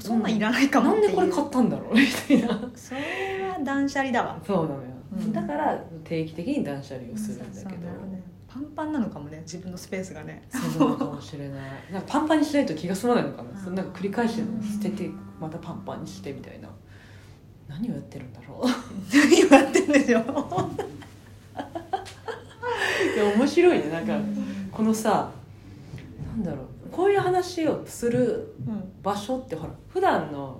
[0.00, 1.94] そんなんいらないかもなんっていう、でこれ買ったんだろう？
[1.94, 2.70] みたいな。
[2.74, 3.00] それ
[3.50, 4.38] は断捨離だわ。
[4.46, 4.80] そうなのよ、
[5.12, 5.32] うん。
[5.32, 7.82] だから定期的に断捨離をするんだけど。
[7.82, 8.17] ね
[8.58, 10.48] パパンパンなのかもね自分のスペースがね。
[10.50, 11.60] そうなのかもしれない。
[11.92, 14.42] なんかパンパンにしないと気が済まないのかな、うんそんなんか繰り返して
[14.84, 16.68] 捨ててまたパンパンにしてみたいな。
[17.68, 18.66] 何をやってるんだろう。
[19.14, 20.22] 何やってんでしょい
[23.18, 23.90] や面白いね。
[23.90, 24.18] なんか
[24.72, 25.30] このさ
[26.26, 26.66] なんだろう。
[26.90, 28.92] こういう話をするうん。
[29.02, 30.58] 場所ってほら普段の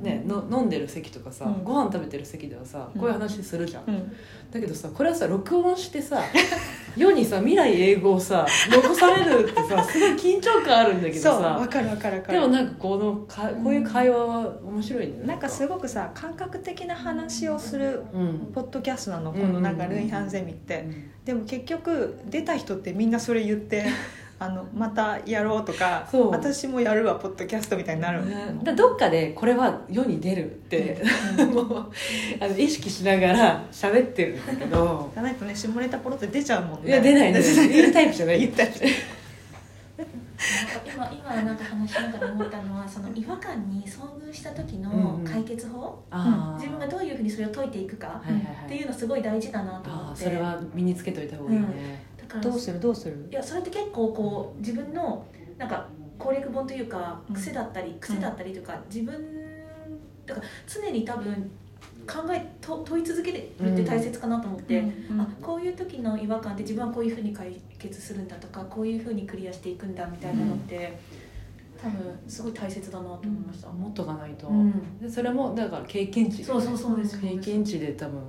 [0.00, 1.64] ねの飲んでる席とかさ、うん。
[1.64, 4.16] ご飯食べてる席ではさこういう話するじゃん、うん。
[4.50, 6.22] だけどさこれはさ録音してさ
[6.96, 12.40] 世にさ未来英語をさ残されるってさ すごい緊張感あるんだけどそうわさかるわかるわかる。
[12.40, 15.14] でもなんかこのかこういう会話は面白いね。
[15.24, 18.50] なんかすごくさ感覚的な話をするうん。
[18.54, 19.52] ポッドキャストなのこうん。
[19.52, 20.86] のなんかルイ・ハンゼミって。
[21.24, 23.84] でも結局出た人ってみんなそれ言って
[24.40, 26.30] あのまたやろうとかそう。
[26.30, 28.58] 私もやるわポッドキャストみたいになる、ね。
[28.62, 31.02] だどっかでこれは世に出るって
[31.52, 31.92] もう
[32.40, 35.10] あの意識しながら 喋ってるんだけど。
[35.12, 36.88] じゃないとね下ネタポロって出ちゃうもんね。
[36.88, 37.68] いや出ない出ない。
[37.70, 38.40] 言うタイプじゃない。
[38.40, 38.70] 言ったり
[40.86, 45.24] 今今なんか話しながら思ったのはその違和感に遭遇した時うんのうん。
[45.24, 46.60] 解決法、あー。
[46.60, 50.24] 自分がどういうふうにそれを解いていくかはいはいはいっていうのすごい大事だなと思って。
[50.24, 51.72] それは身につけといた方がいいね、だ
[52.28, 52.78] からどうする？
[52.78, 53.28] どうする？
[53.30, 55.86] いやそれって結構こう自分のなんか
[56.18, 57.34] 攻略本というかうん。
[57.34, 59.12] 癖だったり、癖だったりというか自分
[60.26, 61.50] だから常に多分
[62.06, 70.98] 考えと問い続けるって大切かなと思って、うんあこういう時の違和感って自分はこういうふうに解決するんだとかこういうふうにクリアしていくんだみたいなのって、
[71.80, 74.98] 多分すごい大切だなと思いました、持っとかないと、うん。
[74.98, 76.42] でそれもだから経験値。
[76.42, 77.14] そうそうそうです。
[77.16, 78.20] よ経験値で多分。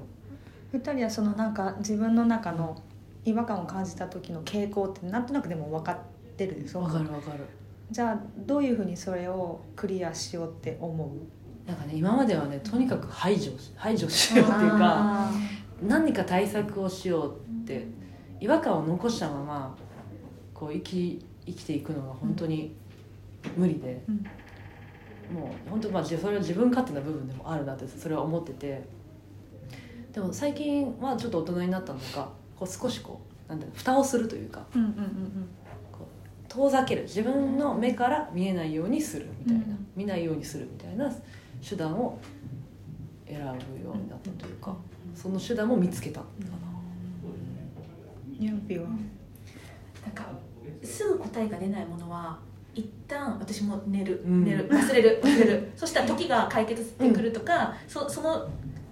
[0.71, 2.81] 二人はそのなんか自分の中の
[3.29, 5.97] 違和感を感じた時の傾向ってなんとなくでも分かっ
[6.35, 6.61] てる？
[6.61, 7.45] でしょわかるわかる。
[7.91, 11.67] じゃあどういうふうにそれをクリアしようって思う？
[11.67, 15.31] なんかね今まではねとにかく排除し排除しようっていうかあ
[15.81, 17.87] 何か対策をしようって
[18.39, 19.77] 違和感を残したまま
[20.53, 22.75] こう生き生きていくのが本当に
[23.55, 24.25] 無理で、うん。
[25.33, 28.83] もう本当まあじそれは自分勝手な部分でもあるなってそれは思ってて
[30.11, 34.95] でも最近はちょっと大人になったのかこう少しこうなんだろう蓋をするというかうんうんうん
[35.91, 37.03] こう遠ざける。
[37.03, 41.11] 自分の目から見えないようにするみたいな、うん見ないようにするみたいな
[41.67, 42.19] 手段を
[43.27, 43.43] 選ぶ
[43.83, 44.73] ようになったというか、
[45.13, 46.21] その手段も見つけた。
[46.21, 48.39] かうん。
[48.39, 48.87] ニャンピは？
[48.87, 50.31] なんか
[50.83, 52.39] すぐ答えが出ないものは
[52.73, 54.45] 一旦私も寝る、うん。
[54.45, 54.69] 寝る。
[54.69, 55.19] 忘れる。
[55.21, 55.71] 忘れる。
[55.75, 58.49] そしたら時が解決してくるとか、そその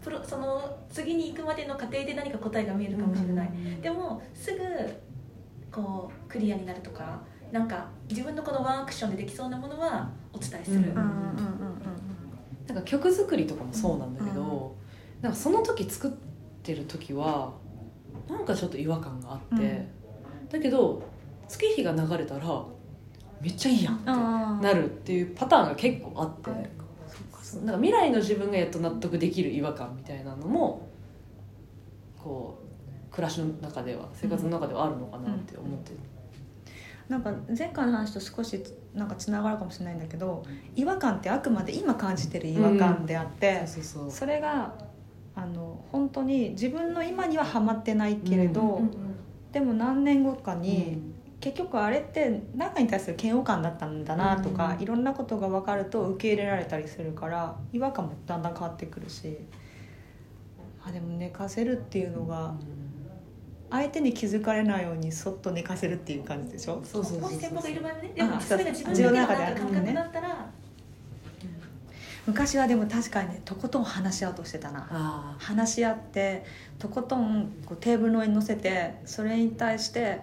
[0.08, 4.60] プロその次に行くまでの過程で何か答えが見えるかもしれない、でもすぐ
[5.70, 7.20] こうクリアになるとか
[7.52, 11.08] なんか自分のこのワンアクションでできそうなものはお伝えする、うんうんうんうん
[12.67, 14.76] なんか曲作りとかもそうなんだけど、
[15.22, 16.12] なんかその時作っ
[16.63, 17.54] てる時は
[18.30, 20.50] なんかちょっと違和感があって、うん。
[20.50, 21.02] だけど
[21.48, 22.65] 月日が流れたら
[23.39, 26.52] めっちゃいいやんってあなるっていうパターンが結構あって
[27.55, 30.88] なんか未来の自分がやっと納得できる違和感みたいなのも
[32.17, 32.60] こ
[33.10, 35.91] う暮らしの中では生活の中ではあるのかなって思って、
[37.07, 38.62] なんか前回の話と少し
[38.93, 40.43] なんかつながるかもしれないんだけど
[40.75, 44.73] 違和感ってあくまで今感じてる違和感であって、それが
[45.36, 48.81] あの本当に自分の今にはハマってないけれど、
[49.51, 54.84] でも何年後かに、うん結局あれって何かに対する嫌悪感だったんだなとか、うん。
[54.84, 59.38] いろんなことが分かると受け入れられたりするから違和感もだんだん変わってくるし
[60.84, 62.56] あでも寝かせるっていうのが
[63.69, 66.82] 相手に気づかれないようにそっと寝かせるっていう感じでしょ？
[66.84, 70.45] そうそうそうそうもし先方がいる場合はねでもあそれが自分のなんか感覚だったら、
[72.26, 74.88] 昔はでも確かにねとことん話し合おうとしてたな。
[74.89, 75.36] あ。
[75.38, 76.45] 話し合って
[76.80, 80.21] とことんこうテーブルの上に乗せてそれに対して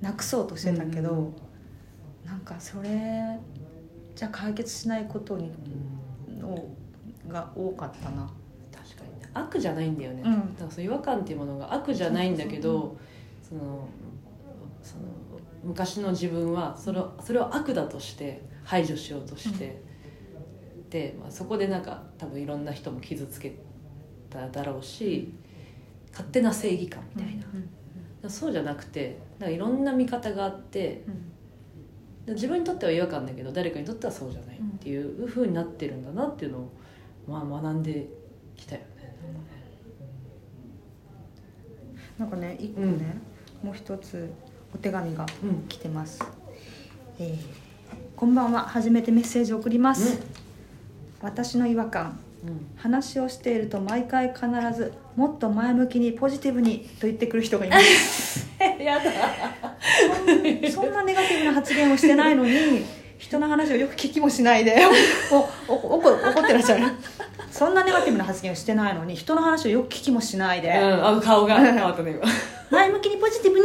[0.00, 1.34] なくそうとしてたけど、うん。
[2.24, 3.38] なんかそれ
[4.14, 5.52] じゃ解決しないことに
[6.38, 6.64] の
[7.26, 8.30] が多かったな。
[8.72, 9.28] 確かにね。
[9.34, 10.54] 悪じゃないんだよね、うん。
[10.54, 12.96] だからそう違和感っていうものが悪じゃないんだけど
[13.46, 13.88] その
[14.82, 15.02] その
[15.64, 19.80] 昔の自分はそれをそれを悪だとして排除しようとして、
[20.90, 23.56] で、まあ、そこでなんか多分いろんな人も傷つけ
[24.30, 25.32] ただろうし
[26.10, 27.68] 勝手な正義感みたいな、うん
[28.28, 31.14] そうじゃなくてなんかいろんな見方があってうん。
[32.26, 36.72] で自分にとっては違和感だけど誰かにとってはそうじゃないっていうふうになってるんだなっていうのを、
[37.26, 38.06] まあ、学んで
[38.56, 38.86] きたよね。
[42.18, 43.16] なんかね一個ね、
[43.62, 44.28] もう一つ
[44.74, 45.68] お手紙がうん。
[45.68, 46.20] 来てます、
[47.18, 47.68] えー
[48.16, 48.62] こんばんは。
[48.62, 50.20] 初めてメッセージを送ります、
[51.22, 52.18] 私の違和感。
[52.44, 52.66] うん。
[52.76, 54.46] 話をしていると毎回必
[54.76, 58.46] ずもっと前向きにポジティブにと言ってくる人がいます。
[58.78, 59.10] やだ。
[60.70, 62.84] そんなネガティブな発言をしてないのに
[63.18, 64.76] 人の話をよく聞きもしないで。
[65.28, 66.84] 怒怒ってらっしゃる。
[67.50, 72.24] そんなネガティブな発言をしてないのに人の話をよく聞きもしないで、うんあ顔が変わったね今。
[72.70, 73.64] 前向きにポジティブに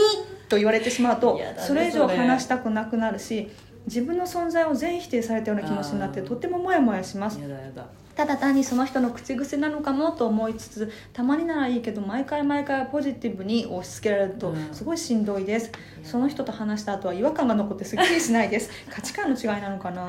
[0.50, 3.48] と言われてしまうとねそれ以上話したくなくなるし
[3.86, 7.40] 自分の存在を全否定されたような気持ちになってとてもモヤモヤします。
[7.40, 7.86] やだやだ
[8.16, 14.74] ただ単にその人の口癖なのかもと思いつつたまにならいいけど毎回毎回ポジティブに押し付けられるとうん。
[14.74, 15.72] すごいしんどいです、
[16.04, 18.70] その人と話した後は違和感が残ってすっきりしないです。
[18.90, 20.02] 価値観の違いなのかな。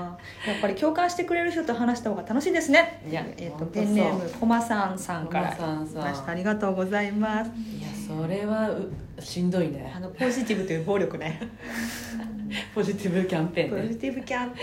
[0.47, 3.01] やっぱり共感してくれる人と話した方が楽しいですね。
[3.09, 5.53] いやえー、とペンネームコマさんさんから。
[5.53, 6.03] コマさんさん。
[6.03, 7.51] 来ましたありがとうございます。
[7.51, 9.92] いやそれはうしんどいね。
[9.94, 11.40] あのポジティブという暴力ね。
[12.74, 13.92] ポジティブキャンペポーンね。
[13.92, 14.61] ジティブキャンペ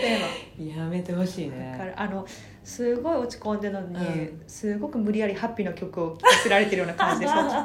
[0.58, 2.26] ーンはやめてほしいだねからあの
[2.64, 4.42] すごい落ち込んでるのに、うん。
[4.46, 7.64] すごく無理やりハッピーな曲を聴かせられてるような感じでしょきっ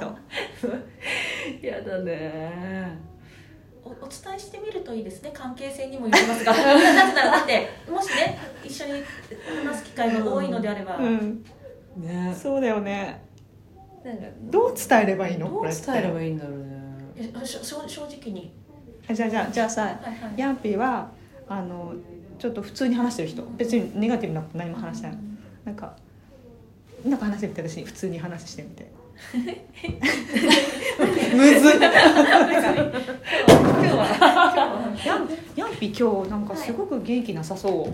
[1.61, 1.67] と。
[1.67, 2.97] やだね。
[3.83, 5.31] おお伝えしてみるといいですね。
[5.33, 6.51] 関係性にもよりますが。
[6.51, 9.03] なぜならだってもしね一緒に
[9.63, 11.43] 話す機会が多いのであれば、うん。
[11.97, 12.35] ね。
[12.35, 13.25] そうだよね。
[14.49, 15.49] どう伝えればいいの？
[15.49, 16.76] どう伝えればいいんだろうね
[17.43, 18.51] 正直に、
[19.09, 21.09] あじゃあじゃあじゃあさはいはい、ヤンピーは
[21.47, 21.93] あの
[22.39, 23.43] ちょっと普通に話してる人。
[23.57, 25.17] 別にネガティブなこと何も話してない。
[25.65, 25.95] なんか
[27.05, 28.91] なんか話してみて私普通に話してみて。
[31.35, 31.73] むずっ。
[31.73, 31.97] 今日
[33.95, 37.89] はヤンヤンピー今日なんかすごく元気なさそ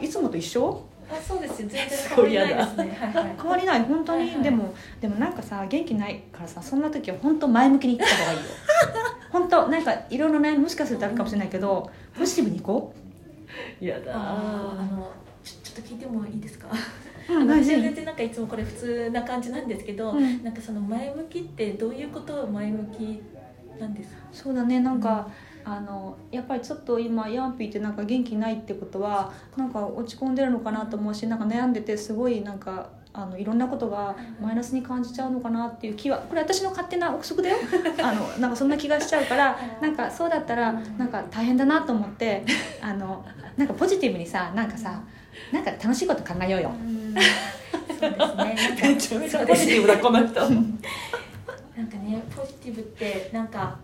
[0.00, 0.04] う。
[0.04, 0.82] いつもと一緒？
[1.12, 1.68] あそうですよ。
[1.68, 2.98] 全然 変わりないですね。
[3.00, 3.34] はいはい。
[3.40, 3.80] 変わりない。
[3.82, 4.42] 本当に、はいはい。
[4.44, 8.44] でもでもなんかさ元気ないからさそんな時は本当前向きに言った方がいいよ。
[9.32, 12.92] 本当なんかいろいろねもしかするとあるかもしれないけどポジティブにいこ
[13.80, 15.10] やだあの
[15.44, 16.68] ちょちょっと聞いてもいいですか？
[16.68, 20.42] う、あの大丈私は全然なんかいつもこれ普通な感じなんですけど、うん。
[20.44, 23.22] なんかその前向きってどういうことを前向き
[23.80, 24.16] なんですか？
[24.32, 24.80] そうだね。
[24.80, 25.28] なんか、
[25.70, 37.56] あのやっぱりちょっと今ヤンピーってなんか元気ないってことはなんか落ち込んでるのかなと思うしなんか悩んでてすごいなんかあのいろんなことがマイナスに感じちゃうのかなっていう気はこれ私の勝手な憶測だよ。
[38.02, 42.44] あのなんかそんな気がしちゃうからなんかそうだったらなんか大変だなと思って
[42.80, 43.24] あの
[43.56, 45.00] なんかポジティブにさなんかさ
[45.52, 46.72] なんか楽しいこと考えようよ。
[48.00, 48.16] そうですね。
[48.16, 53.76] なんかめちゃめちゃポジティブだこの人なんかねポジティブってなんか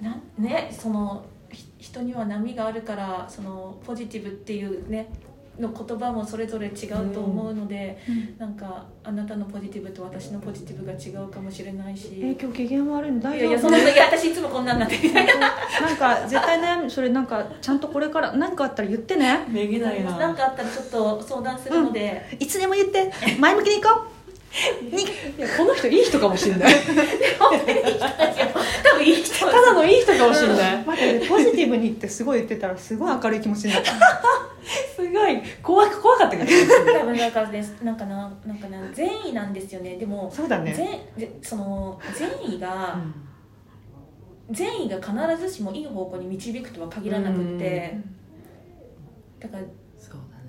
[0.00, 5.10] なんねそのひ人には波があるからそのポジティブっていうね
[5.58, 7.98] の言葉もそれぞれ違うと思うので、
[8.38, 13.18] なんかあなたのポジティブと私のポジティブが違うかもしれないし、え今日機嫌悪いの？
[13.18, 14.96] 大いやい丈夫やそんないや私いつもこんなんなって。
[15.02, 19.46] みたいななんか絶対悩みそれなんかちゃんとこれから何かあったら言ってね。
[19.48, 20.16] めげないな。
[20.16, 23.12] なんかあったらちょっと相談するので、いつでも言って。
[23.40, 24.17] 前向きに行こう
[24.82, 25.04] に
[25.56, 26.72] この人いい人かもしれない。
[27.38, 28.46] 本当にいい人たちよ
[28.82, 29.46] 多分いい人。
[29.46, 30.84] ただのいい人かもしれない。
[30.84, 33.92] 待ってポジティブにってすごい言ってたらすごい明るい気持ちになった
[34.96, 36.50] すごい怖く怖かったけど
[37.00, 37.76] 多分なんかです。
[37.82, 39.96] なんかななんかな善意なんですよね。
[39.96, 40.74] でもそうだね。
[40.74, 42.98] 善でその善意が、
[44.50, 47.98] 善意が必ずしもいい方向に導くとは限らなくって、
[49.40, 49.68] だから、そ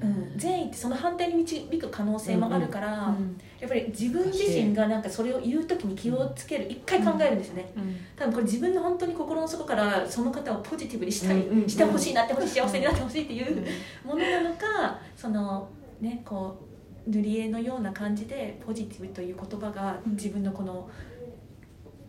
[0.02, 7.74] うん、善意ってその反対に導く可能性もあるから、うんやっぱり自分自身がなんかそれを言う時に気をつける一回考えるんですよね、
[8.16, 13.68] 多分これ自分の本当に心の底からその方をポジティブにしたい、うんうんしてほしいなってほしい幸せになってほしいっていう
[14.06, 15.68] ものなのかその
[16.00, 16.58] ねこ
[17.06, 20.14] う塗り絵のような感じでポジティブという言葉がうん。
[20.14, 20.90] 自分のこの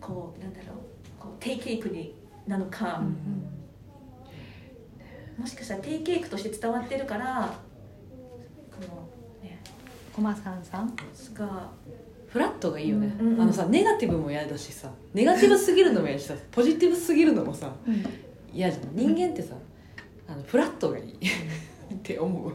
[0.00, 0.76] こうなんだろう
[1.18, 2.14] こう低ケークに
[2.46, 3.02] なのか、
[5.36, 7.52] もしかしたら低ケークとして伝わってるから
[10.20, 10.94] コマさんさん？
[11.32, 11.70] が
[12.28, 14.90] フラットがいいよね、うんうんあのさネガティブも嫌だしさ。
[15.14, 16.34] ネガティブすぎるのも嫌だしさ。
[16.52, 17.72] ポジティブすぎるのもさ
[18.52, 19.54] 嫌じゃん人間ってさ
[20.28, 21.14] あのフラットがいい。
[21.14, 22.52] って思う。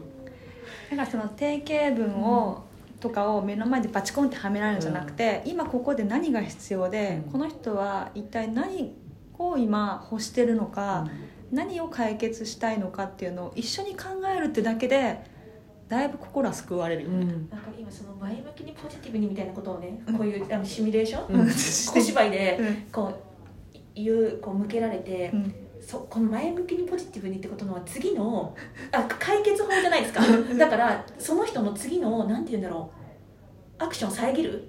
[0.90, 2.64] だからその定型文を、
[3.00, 7.32] とかを目の前でバチコンってはめられるんじゃなくて、今ここで何が必要で、うん。
[7.32, 8.94] この人は一体何
[9.36, 11.08] を今欲してるのか、
[11.50, 15.24] 何を解決したいのかっていうのを一緒に考えるってだけで
[15.88, 17.48] だいぶ心は救われるよね、うん。
[17.50, 20.18] なんか今その前向きにポジティブにみたいなことをねうん。
[20.18, 21.50] こういうあのシミュレーション、うん。
[21.50, 22.74] 小芝居でうん。
[22.92, 23.12] こ
[23.74, 25.54] う言うこう向けられて、うん。
[25.80, 28.56] そこの前向きにポジティブにってことのは次の
[28.90, 30.20] あ解決法じゃないですか。
[30.58, 32.90] だからその人の次のなんて言うんだろ
[33.78, 34.68] うアクションを遮る？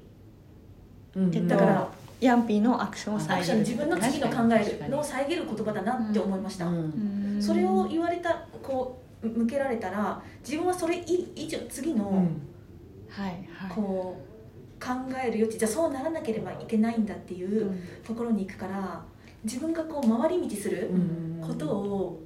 [1.16, 1.36] うん。
[1.36, 1.90] えっとだから
[2.22, 3.40] ヤンピーのアクションをア遮る。
[3.40, 6.76] クション自分の次の考えるのを遮る言葉だなって思いました、うん。
[6.76, 7.42] うん。
[7.42, 12.18] それを言われたこう向けられたら自分はそれ以以上次の、うん。
[13.10, 13.72] はいはい。
[13.74, 14.92] こう考
[15.24, 17.82] える余地じゃあそうならなければいけないんだっていううん。
[18.06, 19.04] ところに行くから
[19.44, 20.90] 自分がこう回り道する
[21.42, 22.22] ことを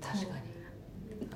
[0.00, 0.34] 確か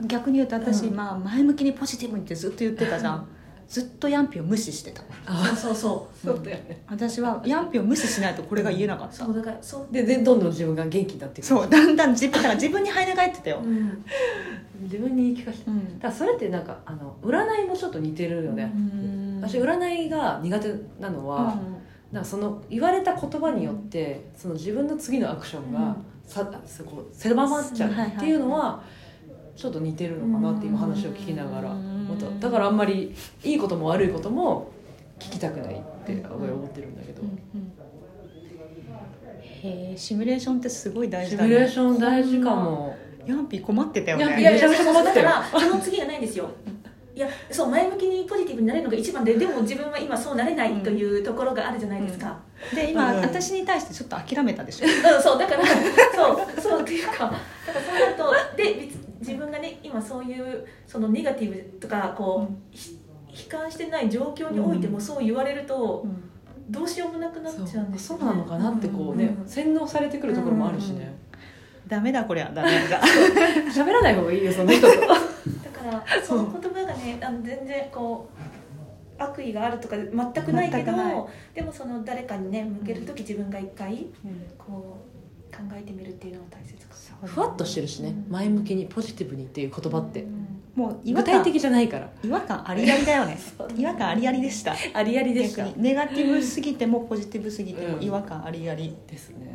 [0.02, 0.08] に。
[0.08, 0.96] 逆に言うと私、うん。
[0.96, 3.28] まあ、前向きにポジティブにってずっと言ってたじゃん。
[3.68, 5.02] ずっとヤンピを無視してた。
[5.44, 6.26] そうそうそう。
[6.26, 6.82] そうだよね。
[6.90, 9.92] 私はヤンピを無視しないとこれが言えなかった、そうだからそう。
[9.92, 11.46] ででどんどん自分が元気になっていく。
[11.46, 14.04] そうだんだん自分だから自分に入り返ってたよ、うん
[14.90, 15.70] 自分に言い聞かせて。
[15.70, 15.98] うん。
[15.98, 18.72] だそれってなんかあの占いもちょっと似てるよね、
[19.40, 21.56] 私占いが苦手なのは、
[22.10, 28.82] なんかその言われた言葉によってその自分の次のアクションがさ、そこ狭まっちゃうっていうのは
[29.54, 32.00] ちょっと似てるのかなって今話を聞きながらうん。
[32.10, 32.26] 思った。
[32.48, 33.14] だからあんまり
[33.44, 34.72] いいことも悪いことも
[35.18, 37.72] 聞きたくないって思ってるんだけど、うんうん。
[39.62, 41.50] へえシミュレーションってすごい大シ事だね。
[41.50, 42.96] ミュレーション大事かも
[43.26, 44.40] ヤンピー困ってたよね。
[44.40, 46.50] いやいやだからその次がないんですよ。
[47.14, 52.38] いやそう前向きにポジティブになれるのが一番ででも自分は今そうなれないというところがあるじゃないですか、
[52.74, 53.20] で今、うん。
[53.20, 54.86] 私に対してちょっと諦めたでしょ。
[54.86, 62.98] うん、そうだからそうそうっていうか だからそうなるとで別自分がね今そういうそのネガティブとかこう、ひ
[63.28, 66.06] 悲観してない状況においてもそう言われると、
[66.68, 69.48] どうしようもなくなっちゃうんですよ、ね、そうなのかなってこうね、うん。
[69.48, 71.12] 洗脳されてくるところもあるしね
[71.90, 72.50] ダメだこりゃ。
[72.54, 72.88] ダメ。
[72.88, 73.00] だ
[73.74, 74.96] 喋、らない方がいいよその人と。
[74.96, 78.28] だからその言葉がねあの全然こ
[79.18, 84.06] う悪意があるとか全くないけどでもその誰かにね向ける時自分が一回
[84.56, 84.98] こ
[85.50, 86.94] う考えてみるっていうのが大切か
[87.26, 90.24] ふわっとしてるしね前向きにポジティブにっていう言葉って。
[90.72, 92.08] もう違和感具体的じゃないから。
[92.22, 93.36] 違和感ありありだよ ね。
[93.76, 94.72] 違和感ありありでした。
[94.94, 95.64] ありありでした。
[95.64, 95.82] 逆に。
[95.82, 98.02] ネガティブすぎてもポジティブすぎてもうん。
[98.04, 99.36] 違和感ありあり、ですね。
[99.42, 99.49] うん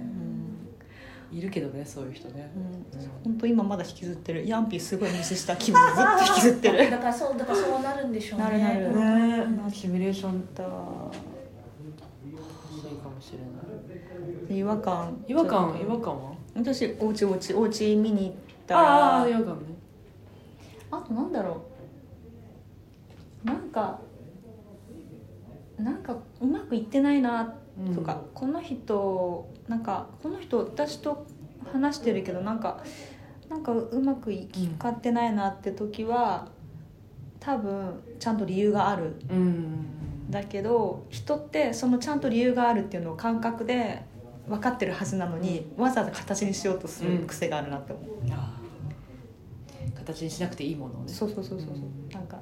[1.31, 2.51] いるけどねそういう人ね。
[2.55, 3.31] うん。
[3.31, 4.47] 本当今まだ引きずってる。
[4.47, 6.89] ヤンピーすごい無視した気分ずっと 引きずってる。
[6.91, 8.45] だからそうだからそうなるんでしょうね。
[8.45, 9.51] なるなる。
[9.51, 11.11] ねシミュレーションだかも
[13.19, 13.45] しれな
[14.53, 14.57] い。
[14.57, 15.23] 違和感。
[15.27, 16.35] 違和感違和感は？
[16.55, 18.35] 私お家お家お家見に行っ
[18.67, 18.79] た。
[18.79, 19.75] あらあ違和感ね。
[20.91, 21.61] あとなんだろ
[23.43, 23.47] う。
[23.47, 23.99] なんか
[25.77, 27.53] なんかうまくいってないな
[27.93, 31.25] とか、この人なんかこの人私と
[31.71, 32.83] 話してるけどなんか
[33.49, 36.47] なんかうまくいきかってないなって時は
[37.39, 39.15] 多分ちゃんと理由がある。
[39.29, 40.31] うん。
[40.31, 44.01] だけど人ってそのちゃんと理由があるっていうのを感覚で
[44.47, 49.93] 分かってるはずなのにわざわざ形にしようとする癖があるなって思う、あー。
[49.93, 51.13] 形にしなくていいものをね。
[51.13, 51.75] そうそうそうそうそう。
[51.75, 52.39] うんなんか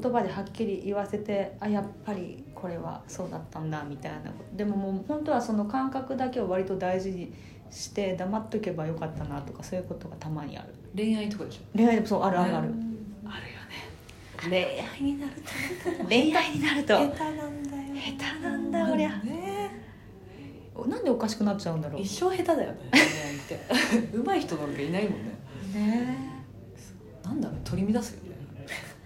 [0.00, 4.30] 言葉ではっきり言わせてあやっぱりこれはそうだったんだみたいな。
[4.30, 7.32] ことでももう本当はその感覚だけを割と大事に
[7.72, 10.68] して黙っとけばよかったなとかそういうことがたまにある。
[10.94, 11.76] 恋愛とかでしょ？
[11.76, 14.78] 恋愛でもそうあるあるある、あるよね。
[14.80, 15.32] 恋愛になる
[15.98, 16.04] と。
[16.08, 16.94] 恋愛になると。
[16.96, 17.94] 下手なんだよ。
[17.94, 19.08] 下手なんだこりゃ。
[19.18, 19.70] ね。
[20.86, 22.00] なんでおかしくなっちゃうんだろう。
[22.00, 23.06] 一生下手だよね恋愛
[23.36, 23.60] って。
[24.16, 25.32] 上手い人なんかいないもんね。
[25.74, 26.16] ね。
[27.24, 28.32] なんだろう取り乱すよね。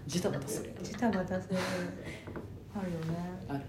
[0.07, 1.57] ジタバタするジタバタする
[2.79, 3.05] あるよね、
[3.49, 3.65] あるね。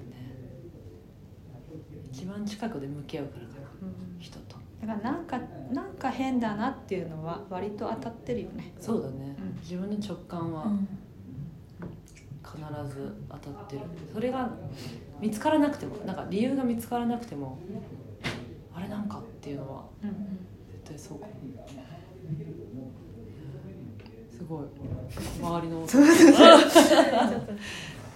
[2.11, 3.61] 一番近くで向き合うからかな。
[3.81, 3.85] う
[4.17, 4.57] ん、人と。
[4.81, 5.39] だからなんか
[5.71, 8.73] なんか変だなっていうのは割と当たってるよね。
[8.79, 9.55] そうだね、うん。
[9.61, 10.71] 自分の直感は
[12.43, 12.57] 必
[12.93, 13.81] ず当たってる。
[14.13, 14.49] それが
[15.19, 17.57] 見つからなくてもなんか理由が見つからなくても
[18.73, 20.09] あれなんかっていうのはうん
[20.67, 21.31] 絶対そうかも。
[24.31, 24.65] すごい。
[25.41, 25.83] 周りの。
[25.83, 25.87] い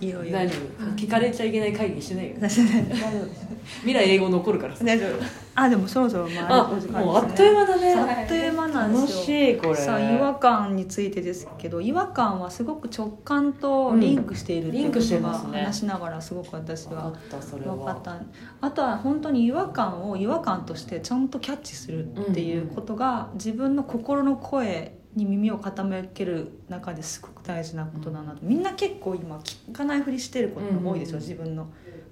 [0.01, 2.35] いよいいよ大丈夫聞かれちゃいけない会議してないよ。
[2.39, 4.83] 大丈夫未来英語残るからさ。
[4.83, 5.09] 大丈夫。
[5.53, 7.93] あでもそろそろまあもうあっという間だね。
[7.93, 14.91] あっという間なんです楽よしいこれさあ違和感についてですけど違和感はすごく直感とリンクしているっていうこうん。
[14.93, 17.75] リンクしてとがますね話しながらすごく私分かはったそれは。
[17.75, 18.15] 分かった。
[18.61, 28.39] あとは本当に違和感を違和感としてちゃんとキャッチするっていうことが自分の心の声に耳を傾ける中ですごく大事なことだなと。
[28.41, 31.67] みんな結構今聞かないふりしてることが多いですよ、うん自分の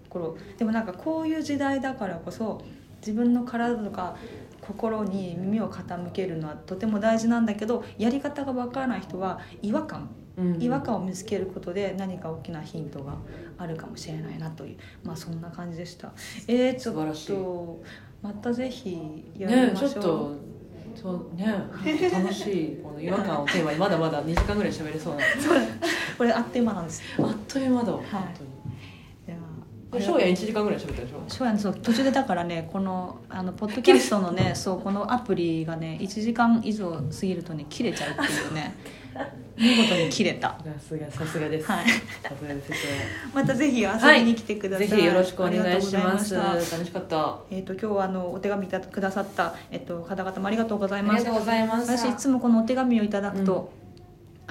[0.10, 0.38] 心。
[0.58, 2.62] でもなんかこういう時代だからこそ
[3.02, 4.18] 自分の体とか
[4.62, 10.10] 心に耳を傾けるのはとても大事なんだけどやり方がわからない人は違和感。
[10.38, 13.18] うん違和感を見つけることで何か大きなヒントが
[13.58, 16.14] あるかもしれないなというまあそんな感じでした。
[16.48, 17.84] えー、ちょっと
[18.22, 20.36] またぜひやりねましょう、ちょっと
[20.96, 21.46] そうね。
[22.12, 25.22] 楽しいこの違和感をテーマにまだまだ2時間ぐらい喋れそうな。
[26.18, 27.02] これあっという間なんです。
[27.20, 28.08] あっという間だわ、はい。
[28.10, 28.50] 本当に。
[29.92, 31.24] で翔也1時間ぐらい喋ったでしょ？
[31.28, 38.76] そうやねそう途中でだからねこのあのポッドキャストのねそうこのアプリがね1時間以上過ぎるとね切れちゃうっていうね
[39.60, 40.10] 見事に。
[40.10, 40.50] 切れた。
[40.50, 41.86] さすがさすがです、はい。
[41.90, 42.72] さすがです
[43.34, 46.34] またぜひ遊びに来てください、ぜひよろしくお願いします。
[46.36, 47.40] 楽しかった。
[47.52, 51.16] えっ、と今日はあのお手紙いたくださったえっ、と方々もありがとうございます。
[51.16, 51.92] ありがとうございます。
[51.92, 53.72] 私いつもこのお手紙をいただくと、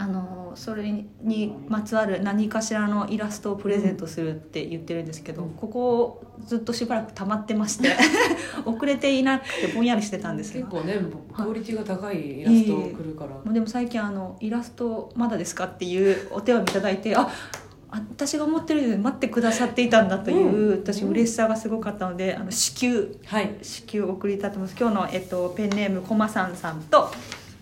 [0.00, 0.92] あのそれ
[1.22, 5.50] にまつわる何かしらのイラストをプレゼントするって言ってるんですけど、うん。
[5.50, 7.96] ここずっとしばらく溜まってまして
[8.64, 10.66] 遅れていなくてぼんやりしてたんですけど。
[10.66, 11.00] 結構ね
[11.34, 17.28] クオリティが高いイラスト来るから、もうでも最近あのイラストまだですかっていうお手紙いただいてあ
[17.90, 20.78] あ私が思ってるより待ってくださっていたんだという、うん。
[20.78, 23.56] 私嬉しさがすごかったのであの至急はい。
[23.62, 24.76] 至急お送りいただきます。
[24.78, 27.10] 今日の、えっと、ペンネームこまさんさんと、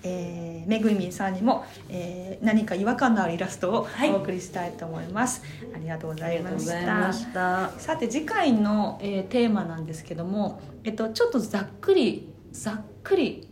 [0.07, 4.11] えーめぐみさんにも、えー何か違和感のあるイラストをはい。
[4.13, 5.43] お送りしたいと思います、
[5.75, 6.59] ありがとうございま
[7.13, 7.71] した。
[7.79, 13.49] さて次回の、えーテーマなんですけども、えっと、ちょっとざっくりざっくり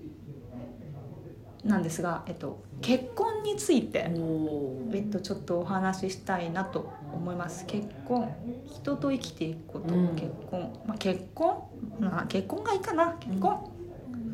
[1.64, 7.64] なんですが、えっと、結婚について、おえっと、ちょっとお話ししたいなと思います。
[7.66, 8.28] 結婚
[8.66, 10.08] 人と生きていくこと、うん。
[10.16, 11.62] 結婚、まあ、結婚、
[12.00, 13.16] まあ、結婚がいいかな。
[13.20, 13.70] 結婚、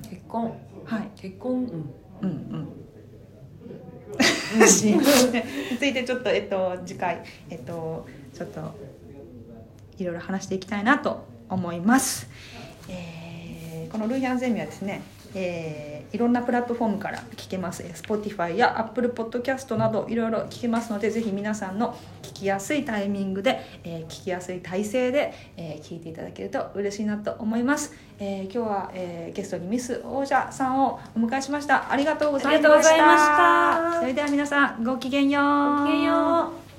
[0.03, 0.53] 結婚。
[0.85, 1.11] はい。
[1.17, 1.53] 結婚？
[1.53, 1.91] うん
[2.23, 2.69] うんうん。
[4.59, 8.75] についてちょっと、えっと、次 回、えっと、ちょっと
[9.99, 12.29] いろいろ話していきたいなと思います。
[12.89, 13.21] えー
[13.91, 15.03] このルイヤンゼミはですね、
[15.35, 17.85] えーいろんなプラットフォームから聞けます。
[17.85, 27.95] えー Spotify や Apple Podcast などいろいろ聞けますので、ぜひ皆さんの聞きやすいタイミングで、えー聞きやすい体勢で、えー聞いていただけると嬉しいなと思います。
[28.19, 31.91] えー今日は、えーゲストにミス王者さんをお迎えしました。
[31.93, 32.63] ありがとうございました。
[32.63, 35.81] ありがとうございましたそれでは皆さんごきげんよう。
[35.83, 36.70] ごきげんよう